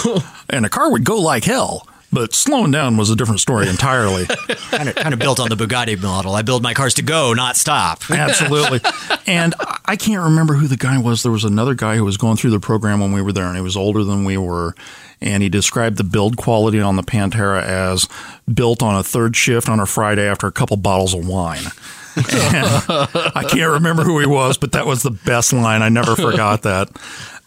[0.51, 1.87] and a car would go like hell.
[2.11, 4.25] But slowing down was a different story entirely.
[4.71, 6.35] kind, of, kind of built on the Bugatti model.
[6.35, 8.03] I build my cars to go, not stop.
[8.11, 8.81] Absolutely.
[9.27, 11.23] And I can't remember who the guy was.
[11.23, 13.57] There was another guy who was going through the program when we were there, and
[13.57, 14.75] he was older than we were.
[15.21, 18.09] And he described the build quality on the Pantera as
[18.53, 21.65] built on a third shift on a Friday after a couple bottles of wine.
[22.17, 25.83] I can't remember who he was, but that was the best line.
[25.83, 26.89] I never forgot that.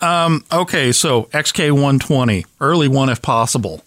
[0.01, 3.81] Um, okay, so XK120, early one if possible.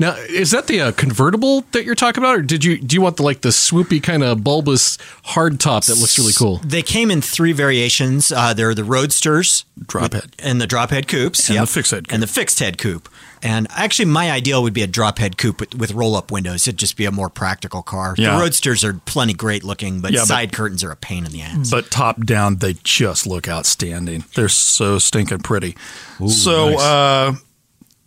[0.00, 3.02] Now, is that the uh, convertible that you're talking about, or did you do you
[3.02, 6.56] want the like the swoopy kind of bulbous hard top that looks really cool?
[6.64, 8.32] They came in three variations.
[8.32, 11.64] Uh, they're the Roadsters, drop head, and the drop head coupes, and yep.
[11.64, 12.14] the fixed head, coupe.
[12.14, 13.10] and the fixed head coupe.
[13.42, 16.66] And actually, my ideal would be a drop head coupe with, with roll up windows.
[16.66, 18.14] It'd just be a more practical car.
[18.16, 18.36] Yeah.
[18.36, 21.32] The Roadsters are plenty great looking, but yeah, side but, curtains are a pain in
[21.32, 21.70] the ass.
[21.70, 24.24] But top down, they just look outstanding.
[24.34, 25.76] They're so stinking pretty.
[26.22, 26.80] Ooh, so, nice.
[26.80, 27.32] uh,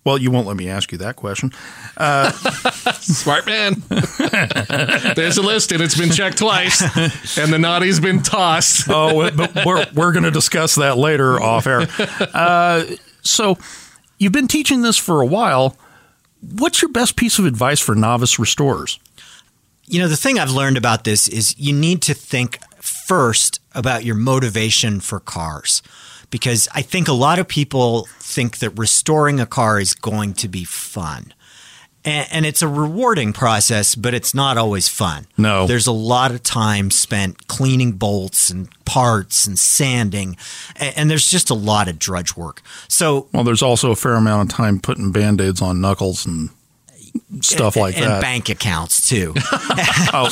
[0.06, 1.52] well, you won't let me ask you that question.
[1.96, 2.32] Uh,
[3.00, 3.82] Smart man.
[5.16, 6.82] There's a list, and it's been checked twice,
[7.38, 8.86] and the naughty's been tossed.
[8.90, 11.88] oh, but we're we're going to discuss that later off air.
[12.34, 12.84] Uh,
[13.22, 13.58] so,
[14.18, 15.78] you've been teaching this for a while.
[16.42, 19.00] What's your best piece of advice for novice restorers?
[19.86, 24.04] You know, the thing I've learned about this is you need to think first about
[24.04, 25.82] your motivation for cars
[26.34, 30.48] because I think a lot of people think that restoring a car is going to
[30.48, 31.32] be fun.
[32.04, 35.28] And, and, it's a rewarding process, but it's not always fun.
[35.38, 35.68] No.
[35.68, 40.36] There's a lot of time spent cleaning bolts and parts and sanding,
[40.76, 42.64] and, and there's just a lot of drudge work.
[42.88, 46.50] So, well, there's also a fair amount of time putting band aids on knuckles and
[47.42, 48.12] stuff like and that.
[48.14, 49.34] And bank accounts too.
[50.14, 50.30] oh,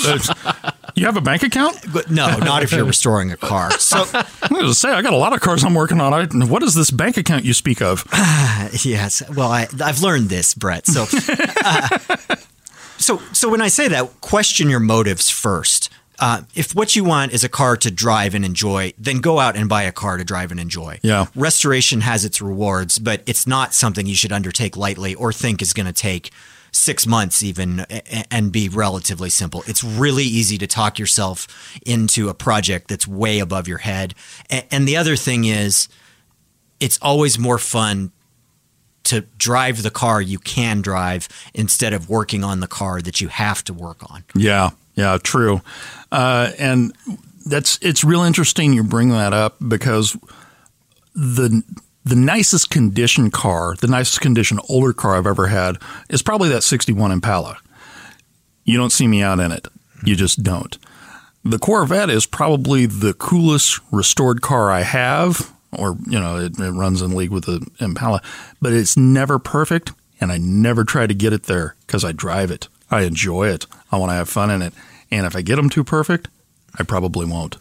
[0.96, 1.78] you have a bank account?
[2.10, 3.72] No, not if you're restoring a car.
[3.82, 6.13] So I was to say I got a lot of cars I'm working on.
[6.13, 8.06] I, what is this bank account you speak of?
[8.12, 9.22] Uh, yes.
[9.30, 10.88] Well, I, have learned this, Brett.
[10.88, 11.06] So,
[11.65, 11.98] uh,
[12.98, 15.89] so, so when I say that, question your motives first.
[16.20, 19.58] Uh, if what you want is a car to drive and enjoy, then go out
[19.58, 21.00] and buy a car to drive and enjoy.
[21.02, 21.26] Yeah.
[21.36, 25.74] Restoration has its rewards, but it's not something you should undertake lightly or think is
[25.74, 26.32] going to take
[26.71, 27.81] six months even
[28.31, 29.63] and be relatively simple.
[29.67, 31.47] It's really easy to talk yourself
[31.86, 34.15] into a project that's way above your head.
[34.49, 35.89] And the other thing is,
[36.79, 38.12] it's always more fun
[39.03, 43.27] to drive the car you can drive instead of working on the car that you
[43.27, 44.23] have to work on.
[44.36, 45.62] Yeah, yeah, true.
[46.12, 46.93] Uh, and
[47.45, 50.17] that's it's real interesting you bring that up because
[51.13, 51.63] the
[52.03, 55.77] the nicest condition car, the nicest condition older car I've ever had
[56.09, 57.57] is probably that 61 Impala.
[58.63, 59.67] You don't see me out in it.
[60.03, 60.77] You just don't.
[61.43, 66.71] The Corvette is probably the coolest restored car I have, or, you know, it, it
[66.71, 68.21] runs in league with the Impala,
[68.61, 72.51] but it's never perfect, and I never try to get it there because I drive
[72.51, 72.67] it.
[72.91, 73.65] I enjoy it.
[73.91, 74.73] I want to have fun in it.
[75.09, 76.27] And if I get them too perfect,
[76.77, 77.57] I probably won't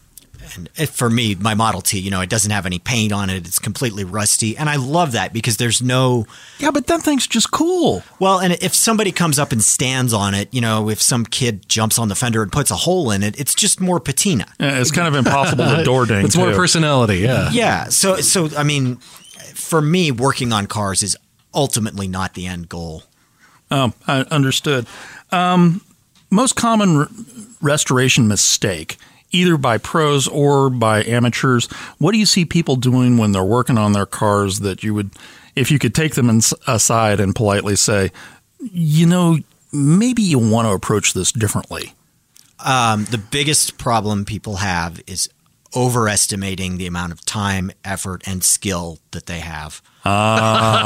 [0.56, 3.46] and for me, my Model T, you know, it doesn't have any paint on it.
[3.46, 4.56] It's completely rusty.
[4.56, 6.26] And I love that because there's no.
[6.58, 8.02] Yeah, but that thing's just cool.
[8.18, 11.68] Well, and if somebody comes up and stands on it, you know, if some kid
[11.68, 14.46] jumps on the fender and puts a hole in it, it's just more patina.
[14.58, 16.24] Yeah, it's kind of impossible to door ding.
[16.24, 16.40] It's too.
[16.40, 17.18] more personality.
[17.18, 17.50] Yeah.
[17.50, 17.84] Yeah.
[17.84, 18.96] So, so, I mean,
[19.54, 21.16] for me, working on cars is
[21.54, 23.04] ultimately not the end goal.
[23.70, 24.86] Oh, I understood.
[25.30, 25.82] Um,
[26.30, 27.06] most common
[27.60, 28.96] restoration mistake
[29.32, 31.66] either by pros or by amateurs.
[31.98, 35.10] What do you see people doing when they're working on their cars that you would,
[35.56, 38.10] if you could take them aside and politely say,
[38.58, 39.38] you know,
[39.72, 41.94] maybe you want to approach this differently?
[42.64, 45.30] Um, the biggest problem people have is
[45.74, 49.80] overestimating the amount of time, effort, and skill that they have.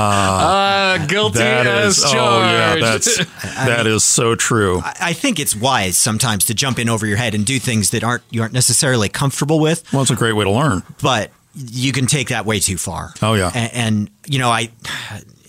[0.06, 2.16] Ah, guilty That as is, charged.
[2.16, 3.16] oh yeah, that's
[3.66, 4.80] that is so true.
[4.80, 7.90] I- I think it's wise sometimes to jump in over your head and do things
[7.90, 10.82] that aren't you aren't necessarily comfortable with, Well, it's a great way to learn.
[11.02, 13.12] but you can take that way too far.
[13.22, 13.50] Oh, yeah.
[13.54, 14.70] and, and you know I.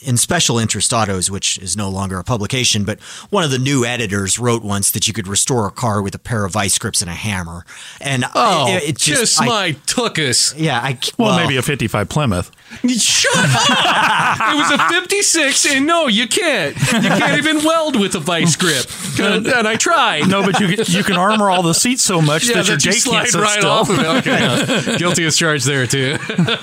[0.05, 3.83] In Special Interest Autos, which is no longer a publication, but one of the new
[3.85, 7.01] editors wrote once that you could restore a car with a pair of vice grips
[7.01, 7.65] and a hammer.
[7.99, 10.53] And Oh, it, it just, just, I- my tookus.
[10.57, 12.51] yeah, I Well, maybe a 55 Plymouth.
[12.87, 14.39] Shut up!
[14.53, 16.75] it was a 56, and no, you can't.
[16.77, 18.85] You can't even weld with a vice grip.
[19.19, 20.27] And I tried.
[20.27, 22.77] No, but you can- you can armor all the seats so much Yeah, that your
[22.77, 23.69] that you gate slide can't sit right still.
[23.71, 24.05] off of it.
[24.05, 24.97] Okay.
[24.97, 26.17] Guilty as charged there, too.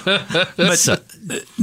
[0.04, 0.96] But uh,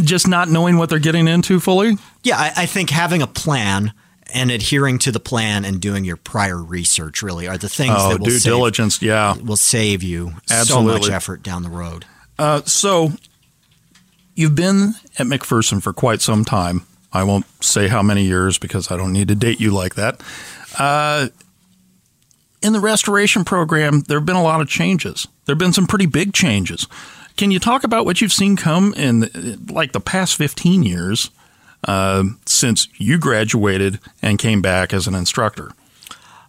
[0.01, 1.97] just not knowing what they're getting into fully.
[2.23, 3.93] Yeah, I, I think having a plan
[4.33, 8.09] and adhering to the plan and doing your prior research really are the things Oh,
[8.09, 9.01] that will due save, diligence.
[9.01, 9.35] Yeah.
[9.37, 12.05] will save you so much effort down the road.
[12.37, 13.11] Uh, so
[14.35, 16.85] you've been at McPherson for quite some time.
[17.11, 20.21] I won't say how many years because I don't need to date you like that.
[20.77, 21.29] Uh,
[22.61, 25.27] in the restoration program, there have been a lot of changes.
[25.45, 26.85] There have been some pretty big changes.
[27.39, 31.31] Can you talk about what you've seen come in like the past 15 years
[31.85, 35.71] uh, since you graduated and came back as an instructor?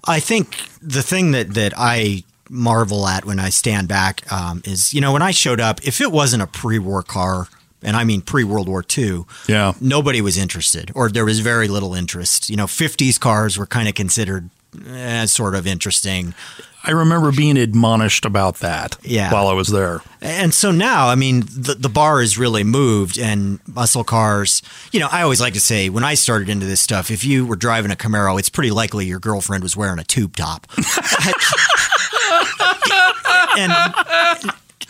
[0.09, 4.92] I think the thing that that I marvel at when I stand back um, is,
[4.92, 7.46] you know, when I showed up, if it wasn't a pre-war car,
[7.85, 9.74] and I mean pre-World War II, Yeah.
[9.81, 12.50] nobody was interested, or there was very little interest.
[12.50, 14.50] You know, 50s cars were kind of considered
[14.88, 16.35] eh, sort of interesting.
[16.83, 19.30] I remember being admonished about that Yeah.
[19.33, 20.00] while I was there.
[20.22, 24.62] And so now, I mean, the, the bar has really moved, and muscle cars.
[24.90, 27.44] You know, I always like to say when I started into this stuff, if you
[27.44, 30.66] were driving a Camaro, it's pretty likely your girlfriend was wearing a tube top.
[33.59, 33.72] and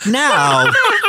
[0.07, 0.71] now,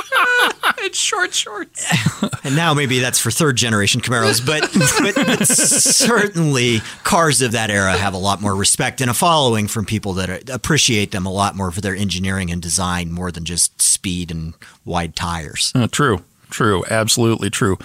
[0.83, 1.87] It's short shorts.
[2.45, 4.69] and now maybe that's for third generation Camaros, but,
[5.01, 9.69] but, but certainly cars of that era have a lot more respect and a following
[9.69, 13.31] from people that are, appreciate them a lot more for their engineering and design more
[13.31, 15.71] than just speed and wide tires.
[15.75, 17.79] Uh, true, true, absolutely true.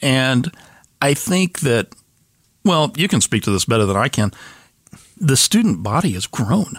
[0.00, 0.50] And
[1.02, 1.88] I think that,
[2.64, 4.30] well, you can speak to this better than I can.
[5.16, 6.78] The student body has grown.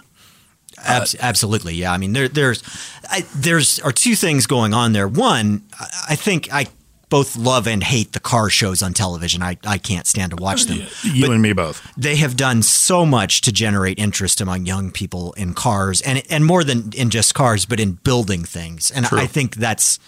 [0.85, 1.91] Abs- absolutely, yeah.
[1.91, 2.63] I mean, there, there's,
[3.09, 5.07] I, there's are two things going on there.
[5.07, 5.63] One,
[6.07, 6.67] I think I
[7.09, 9.41] both love and hate the car shows on television.
[9.41, 10.87] I, I can't stand to watch them.
[11.03, 11.81] You and me both.
[11.95, 16.45] They have done so much to generate interest among young people in cars, and and
[16.45, 18.91] more than in just cars, but in building things.
[18.91, 19.99] And I think that's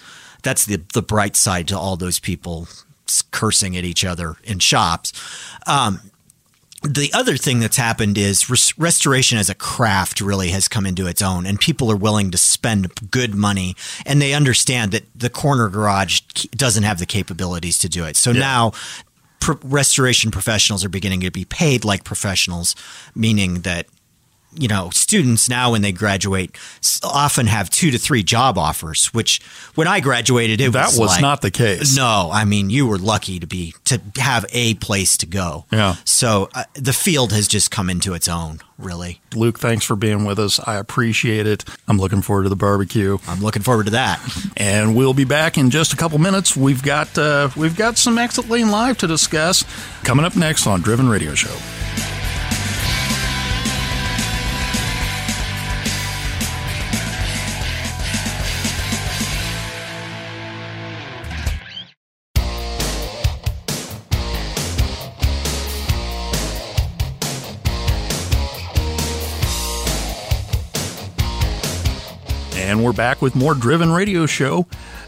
[0.44, 2.68] that's the the bright side to all those people
[3.32, 5.14] cursing at each other in shops.
[5.66, 6.12] Um,
[6.82, 11.08] the other thing that's happened is res- restoration as a craft really has come into
[11.08, 15.30] its own, and people are willing to spend good money, and they understand that the
[15.30, 18.16] corner garage doesn't have the capabilities to do it.
[18.16, 18.72] So now,
[19.40, 22.76] pro- restoration professionals are beginning to be paid like professionals,
[23.14, 23.88] meaning that
[24.58, 26.58] you know students now when they graduate
[27.04, 29.08] often have two to three job offers.
[29.14, 29.42] Which
[29.76, 31.96] when I graduated, it was That was was like- not the case.
[31.96, 35.66] no, I mean you were lucky to be to have a place to go.
[35.72, 35.96] Yeah.
[36.06, 38.60] So uh, the field has just come into its own.
[38.80, 40.58] Really, Luke, thanks for being with us.
[40.66, 41.66] I appreciate it.
[41.90, 44.22] I'm looking forward to the barbecue, I'm looking forward to that.
[44.56, 46.56] and we'll be back in just a couple minutes.
[46.56, 49.66] We've got uh, we've got some Exit Lane Live to discuss
[50.06, 52.19] coming up next on Driven Radio Show.
[72.80, 74.66] And we're back with more Driven Radio Show.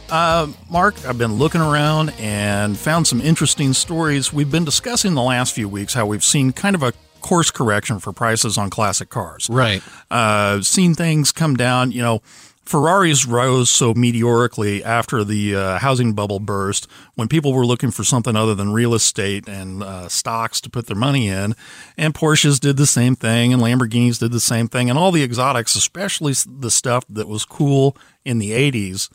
[0.09, 4.33] Uh, Mark, I've been looking around and found some interesting stories.
[4.33, 7.99] We've been discussing the last few weeks how we've seen kind of a course correction
[7.99, 9.49] for prices on classic cars.
[9.49, 9.81] Right.
[10.09, 11.93] Uh, seen things come down.
[11.93, 12.21] You know,
[12.63, 18.03] Ferraris rose so meteorically after the uh, housing bubble burst when people were looking for
[18.03, 21.55] something other than real estate and uh, stocks to put their money in.
[21.97, 25.23] And Porsches did the same thing, and Lamborghinis did the same thing, and all the
[25.23, 29.09] exotics, especially the stuff that was cool in the 80s.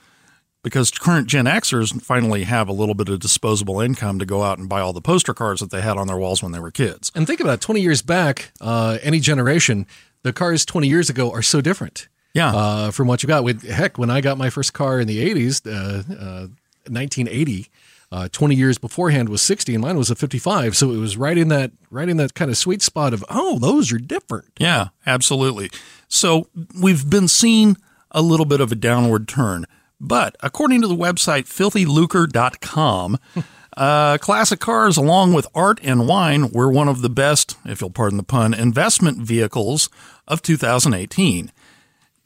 [0.63, 4.59] Because current Gen Xers finally have a little bit of disposable income to go out
[4.59, 6.73] and buy all the poster cards that they had on their walls when they were
[6.73, 7.13] kids.
[7.15, 9.87] And think about it 20 years back, uh, any generation,
[10.25, 12.09] the cars 20 years ago are so different.
[12.37, 12.55] Yeah.
[12.55, 13.45] Uh, from what you got.
[13.45, 16.47] With heck, when I got my first car in the 80s, uh, uh,
[16.89, 17.71] 1980,
[18.13, 20.77] uh, 20 years beforehand was 60, and mine was a 55.
[20.77, 23.59] So it was right in that right in that kind of sweet spot of oh,
[23.59, 24.47] those are different.
[24.59, 25.71] Yeah, absolutely.
[26.09, 26.49] So
[26.81, 27.77] we've been seeing
[28.11, 29.65] a little bit of a downward turn,
[29.99, 33.19] But according to the website filthylucre.com,
[33.77, 37.91] uh, classic cars, along with art and wine, were one of the best, if you'll
[37.91, 39.89] pardon the pun, investment vehicles
[40.29, 41.51] of 2018.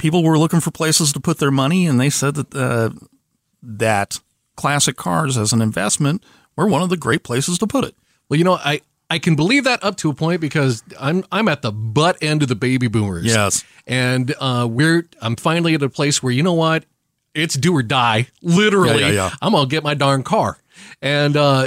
[0.00, 2.88] People were looking for places to put their money, and they said that uh,
[3.62, 4.18] that
[4.56, 6.24] classic cars as an investment
[6.56, 7.94] were one of the great places to put it.
[8.28, 8.80] Well, you know, I
[9.10, 12.40] I can believe that up to a point because I'm I'm at the butt end
[12.42, 13.26] of the baby boomers.
[13.26, 13.62] Yes.
[13.86, 16.86] and uh, we're I'm finally at a place where you know what,
[17.34, 18.28] it's do or die.
[18.40, 19.30] Literally, Yeah, yeah, yeah.
[19.42, 20.56] I'm gonna get my darn car,
[21.02, 21.66] and uh,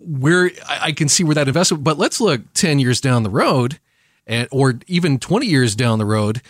[0.00, 1.84] we're I, I can see where that investment.
[1.84, 3.78] But let's look ten years down the road,
[4.26, 6.42] and or even twenty years down the road.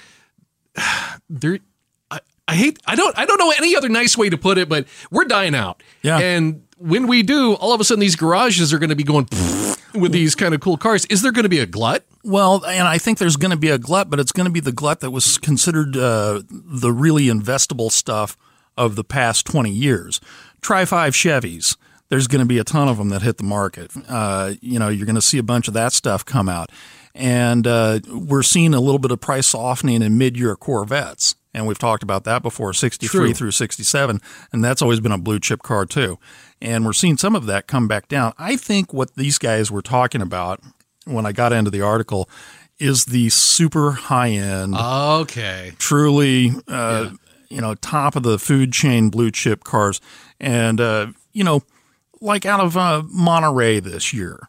[1.31, 1.59] There,
[2.11, 4.67] I, I hate I don't I don't know any other nice way to put it,
[4.69, 5.83] but we're dying out.
[6.03, 6.19] Yeah.
[6.19, 9.29] and when we do, all of a sudden these garages are going to be going
[9.95, 11.05] with these kind of cool cars.
[11.07, 12.05] Is there going to be a glut?
[12.25, 14.61] Well, and I think there's going to be a glut, but it's going to be
[14.61, 18.37] the glut that was considered uh, the really investable stuff
[18.77, 20.21] of the past 20 years.
[20.61, 21.77] Tri-Five Chevys.
[22.11, 23.91] There's going to be a ton of them that hit the market.
[24.09, 26.71] Uh, you know, you're going to see a bunch of that stuff come out.
[27.19, 31.35] And uh, we're seeing a little bit of price softening in mid year Corvettes.
[31.53, 33.35] And we've talked about that before 63 True.
[33.35, 34.21] through 67.
[34.53, 36.19] And that's always been a blue chip car, too.
[36.63, 38.33] And we're seeing some of that come back down.
[38.39, 40.61] I think what these guys were talking about
[41.07, 42.29] when I got into the article
[42.79, 45.73] is the super high end, Okay.
[45.79, 47.11] truly, uh,
[47.49, 50.01] you know, top of the food chain blue chip cars.
[50.39, 51.63] And, uh, you know,
[52.21, 54.49] like out of uh, Monterey this year,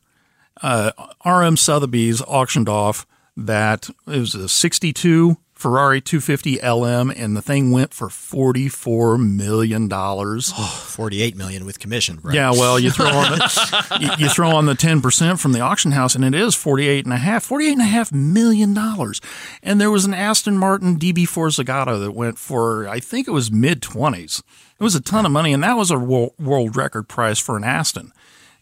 [0.61, 0.91] uh,
[1.25, 3.05] RM Sotheby's auctioned off
[3.35, 9.89] that it was a 62 Ferrari 250 LM, and the thing went for $44 million.
[10.41, 12.19] 48 million with commission.
[12.23, 12.33] Right?
[12.33, 15.91] Yeah, well, you throw on the, you, throw on the ten percent from the auction
[15.91, 18.73] house, and it is forty eight and a half, forty eight and a half million
[18.73, 19.19] dollars.
[19.61, 23.51] And there was an Aston Martin DB4 Zagato that went for I think it was
[23.51, 24.41] mid twenties.
[24.79, 27.57] It was a ton of money, and that was a wo- world record price for
[27.57, 28.13] an Aston.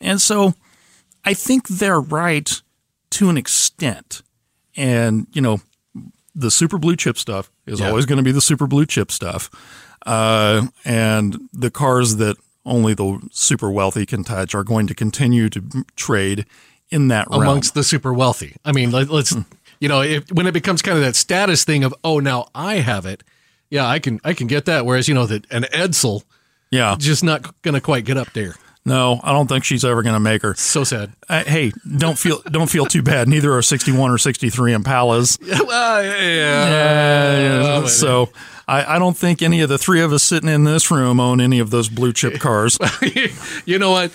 [0.02, 0.56] And so,
[1.28, 2.62] I think they're right
[3.12, 4.22] to an extent.
[4.76, 5.60] And you know,
[6.36, 7.90] the super blue chip stuff is Yeah.
[7.90, 9.50] always going to be the super blue chip stuff.
[10.06, 15.50] Uh, and the cars that only the super wealthy can touch are going to continue
[15.50, 15.62] to
[15.96, 16.46] trade
[16.90, 17.42] in that realm.
[17.42, 18.56] Amongst the super wealthy.
[18.64, 19.42] I mean, let, let's Hmm.
[19.80, 22.76] you know, if, when it becomes kind of that status thing of oh now I
[22.76, 23.24] have it,
[23.70, 24.86] yeah, I can I can get that.
[24.86, 26.24] Whereas you know that an Edsel
[26.72, 28.56] yeah, just not going to quite get up there.
[28.88, 30.56] No, I don't think she's ever going to make her.
[30.56, 31.12] So sad.
[31.28, 33.28] Uh, hey, don't feel don't feel too bad.
[33.28, 35.38] Neither are sixty one or sixty three Impalas.
[35.68, 37.80] well, yeah.
[37.84, 38.30] Uh, so
[38.66, 41.42] I, I don't think any of the three of us sitting in this room own
[41.42, 42.80] any of those blue chip cars.
[43.66, 44.14] you know what?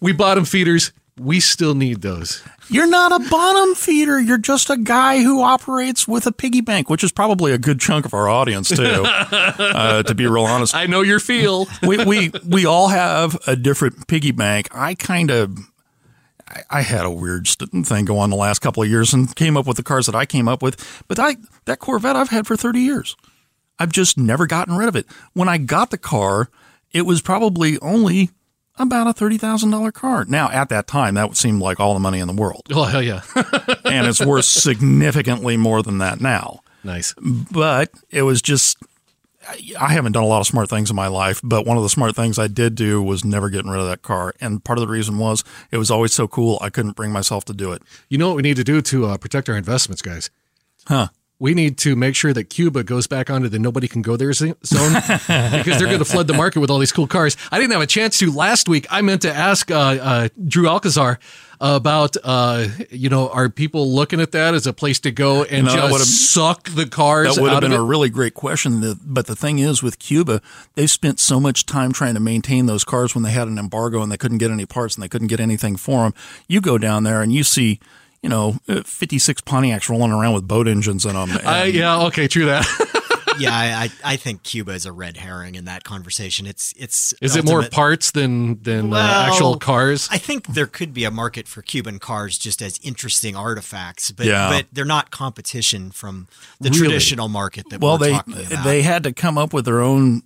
[0.00, 0.92] We bottom feeders.
[1.20, 2.42] We still need those.
[2.68, 4.20] You're not a bottom feeder.
[4.20, 7.78] You're just a guy who operates with a piggy bank, which is probably a good
[7.80, 8.82] chunk of our audience too.
[9.06, 11.66] uh, to be real honest, I know your feel.
[11.82, 14.68] we, we we all have a different piggy bank.
[14.72, 15.56] I kind of.
[15.58, 19.56] I- I had a weird thing go on the last couple of years and came
[19.56, 21.02] up with the cars that I came up with.
[21.08, 23.16] But I that Corvette I've had for 30 years.
[23.78, 25.06] I've just never gotten rid of it.
[25.32, 26.50] When I got the car,
[26.92, 28.30] it was probably only
[28.76, 30.24] about a $30,000 car.
[30.28, 32.62] Now, at that time, that would seem like all the money in the world.
[32.72, 33.22] Oh hell yeah!
[33.84, 37.14] And it's worth significantly more than that now nice.
[37.18, 38.78] but it was just
[39.78, 41.90] I haven't done a lot of smart things in my life, but one of the
[41.90, 44.34] smart things I did do was never getting rid of that car.
[44.40, 47.44] And part of the reason was it was always so cool, I couldn't bring myself
[47.46, 47.82] to do it.
[48.08, 50.30] You know what we need to do to uh, protect our investments, guys?
[50.86, 51.08] Huh.
[51.40, 54.32] We need to make sure that Cuba goes back onto the nobody can go there
[54.32, 57.36] zone because they're going to flood the market with all these cool cars.
[57.50, 58.86] I didn't have a chance to last week.
[58.88, 61.18] I meant to ask uh, uh, Drew Alcazar
[61.60, 65.66] about, uh, you know, are people looking at that as a place to go and
[65.66, 68.96] know, just suck the cars That would have been a really great question.
[69.04, 70.40] But the thing is, with Cuba,
[70.74, 74.02] they spent so much time trying to maintain those cars when they had an embargo
[74.02, 76.14] and they couldn't get any parts and they couldn't get anything for them.
[76.48, 77.80] You go down there and you see,
[78.24, 81.28] you know, uh, 56 Pontiacs rolling around with boat engines in them.
[81.44, 82.64] I, yeah, okay, true that.
[83.38, 86.46] yeah, I, I I think Cuba is a red herring in that conversation.
[86.46, 90.08] It's it's Is it more parts than than uh, actual cars?
[90.10, 94.24] I think there could be a market for Cuban cars just as interesting artifacts, but
[94.24, 94.48] Yeah.
[94.48, 96.26] but they're not competition from
[96.60, 96.80] the Really?
[96.86, 98.64] traditional market that well, we're they talking about.
[98.64, 100.22] they had to come up with their own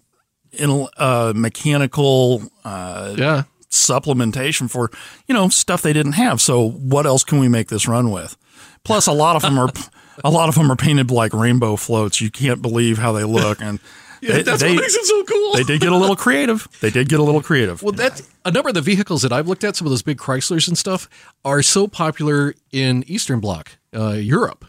[0.96, 3.42] uh, mechanical uh, yeah.
[3.70, 4.90] Supplementation for
[5.26, 6.40] you know stuff they didn't have.
[6.40, 8.36] So what else can we make this run with?
[8.84, 9.68] Plus, a lot of them are
[10.24, 12.20] a lot of them are painted like rainbow floats.
[12.20, 13.78] You can't believe how they look, and
[14.22, 15.52] they, That's they, what makes it so cool.
[15.54, 16.66] they did get a little creative.
[16.80, 17.82] They did get a little creative.
[17.82, 19.76] Well, that's a number of the vehicles that I've looked at.
[19.76, 21.08] Some of those big Chryslers and stuff
[21.44, 24.64] are so popular in Eastern Bloc, uh, Europe,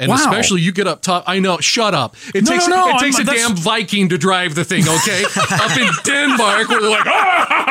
[0.00, 0.16] And Wow.
[0.16, 1.24] especially you get up top.
[1.26, 1.58] I know.
[1.58, 2.14] Shut up.
[2.32, 4.84] It No, takes no, no, it takes I'm- a damn Viking to drive the thing.
[4.88, 7.64] Okay, up in Denmark, where they're like, ah, ha,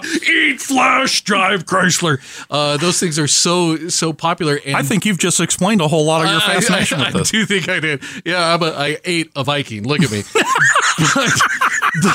[0.30, 2.18] eat flesh, drive Chrysler.
[2.48, 4.60] Uh, those things are so so popular.
[4.64, 7.14] And I think you've just explained a whole lot of your I- fascination I, with
[7.14, 7.28] this.
[7.30, 8.02] I do think I did.
[8.24, 9.82] Yeah, I'm a, I ate a Viking.
[9.82, 10.22] Look at me.
[11.14, 11.30] but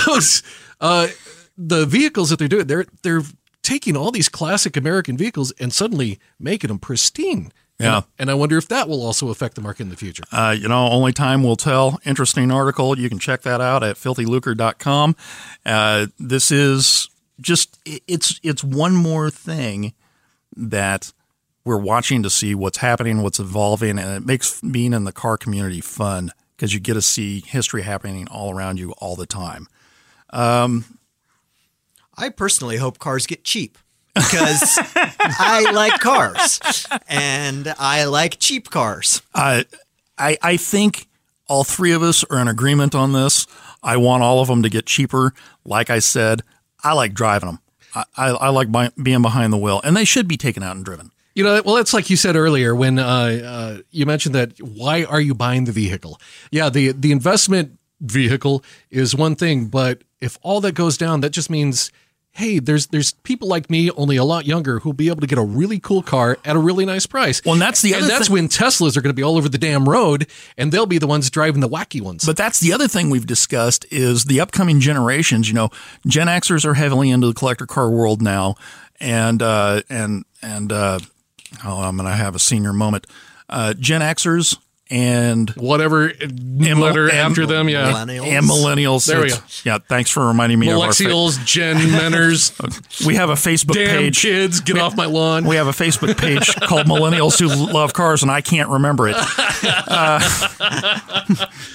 [0.06, 0.44] those
[0.80, 1.08] uh,
[1.58, 3.24] the vehicles that they're doing, they're they're
[3.64, 7.52] taking all these classic American vehicles and suddenly making them pristine.
[7.80, 7.98] Yeah.
[7.98, 10.24] And, and I wonder if that will also affect the market in the future.
[10.32, 12.00] Uh, you know, only time will tell.
[12.06, 12.98] Interesting article.
[12.98, 15.16] You can check that out at filthylucre.com.
[15.66, 17.10] Uh, this is
[17.40, 19.94] just it's it's one more thing
[20.56, 21.14] that
[21.66, 25.38] we're watching to see what's happening, what's evolving, and it makes being in the car
[25.38, 29.68] community fun because you get to see history happening all around you all the time.
[32.18, 33.78] I personally hope cars get cheap
[34.18, 34.80] because
[35.40, 39.22] I like cars and I like cheap cars.
[39.34, 39.66] I
[40.18, 41.08] I I think
[41.48, 43.48] all three of us are in agreement on this.
[43.84, 45.34] I want all of them to get cheaper.
[45.64, 46.42] Like I said,
[46.84, 47.60] I like driving them.
[47.96, 50.76] I, I, I like buy, being behind the wheel, and they should be taken out
[50.76, 51.12] and driven.
[51.36, 54.60] You know, well, it's like you said earlier when uh, uh, you mentioned that.
[54.60, 56.20] Why are you buying the vehicle?
[56.52, 61.30] Yeah, the the investment vehicle is one thing, but if all that goes down, that
[61.30, 61.92] just means,
[62.38, 65.40] hey, there's there's people like me, only a lot younger, who'll be able to get
[65.40, 67.42] a really cool car at a really nice price.
[67.44, 69.50] Well, and that's the and that's thing- when Teslas are going to be all over
[69.50, 70.28] the damn road,
[70.58, 72.24] and they'll be the ones driving the wacky ones.
[72.24, 75.48] But that's the other thing we've discussed is the upcoming generations.
[75.48, 75.70] You know,
[76.06, 78.56] Gen Xers are heavily into the collector car world now,
[79.00, 81.00] and uh, and and uh,
[81.66, 83.08] oh, I'm gonna have a senior moment.
[83.50, 84.58] Uh, Gen Xers
[84.90, 86.12] and whatever
[86.58, 87.92] letter and- after them, yeah.
[87.92, 88.26] Millennials.
[88.28, 89.06] and millennials.
[89.06, 90.94] There we It's- Yeah, thanks for reminding me of our.
[90.94, 94.22] Fa- Millennials, Gen Meners, we have a Facebook damn page.
[94.22, 95.46] kids, get off my lawn.
[95.46, 99.16] We have a Facebook page called Millennials Who Love Cars, and I can't remember it.
[99.18, 100.20] Uh,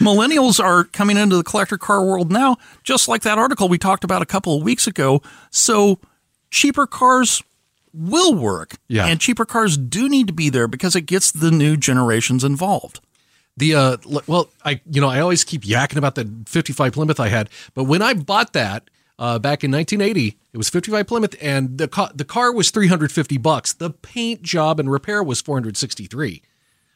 [0.00, 4.04] millennials are coming into the collector car world now, just like that article we talked
[4.04, 5.20] about a couple of weeks ago.
[5.50, 5.98] So
[6.50, 7.42] cheaper cars
[7.92, 8.76] will work.
[8.88, 9.06] Yeah.
[9.06, 13.00] And cheaper cars do need to be there because it gets the new generations involved.
[13.56, 17.28] The uh, well, I you know I always keep yakking about the 55 Plymouth I
[17.28, 18.88] had, but when I bought that
[19.18, 23.36] uh, back in 1980, it was 55 Plymouth, and the ca- the car was 350
[23.36, 23.74] bucks.
[23.74, 26.42] The paint job and repair was 463.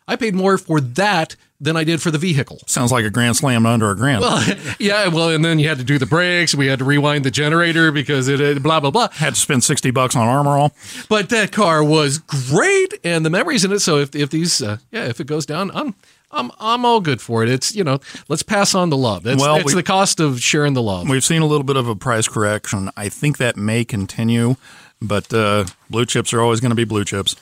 [0.09, 2.61] I paid more for that than I did for the vehicle.
[2.67, 4.21] Sounds like a grand slam under a grand.
[4.21, 6.55] Well, yeah, well, and then you had to do the brakes.
[6.55, 9.09] We had to rewind the generator because it blah blah blah.
[9.13, 10.75] Had to spend 60 bucks on armor all.
[11.09, 13.81] But that car was great, and the memories in it.
[13.81, 15.95] So if if these, uh, yeah, if it goes down, I'm
[16.31, 17.49] I'm I'm all good for it.
[17.49, 19.23] It's you know, let's pass on the love.
[19.23, 21.09] That's Well, it's we- the cost of sharing the love.
[21.09, 22.91] We've seen a little bit of a price correction.
[22.97, 24.57] I think that may continue,
[25.01, 27.35] but uh, blue chips are always going to be blue chips.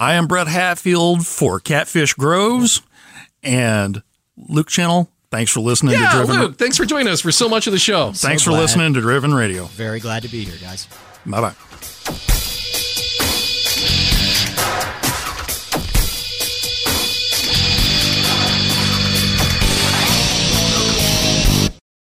[0.00, 2.80] I am Brett Hatfield for Catfish Groves
[3.42, 4.02] and
[4.34, 5.10] Luke Chennel.
[5.30, 6.40] Thanks for listening to yeah, Driven.
[6.40, 8.10] Luke, thanks for joining us for so much of the show.
[8.12, 9.66] Thanks for listening to Driven Radio.
[9.66, 10.88] Very glad to be here, guys.
[11.26, 12.36] Bye bye.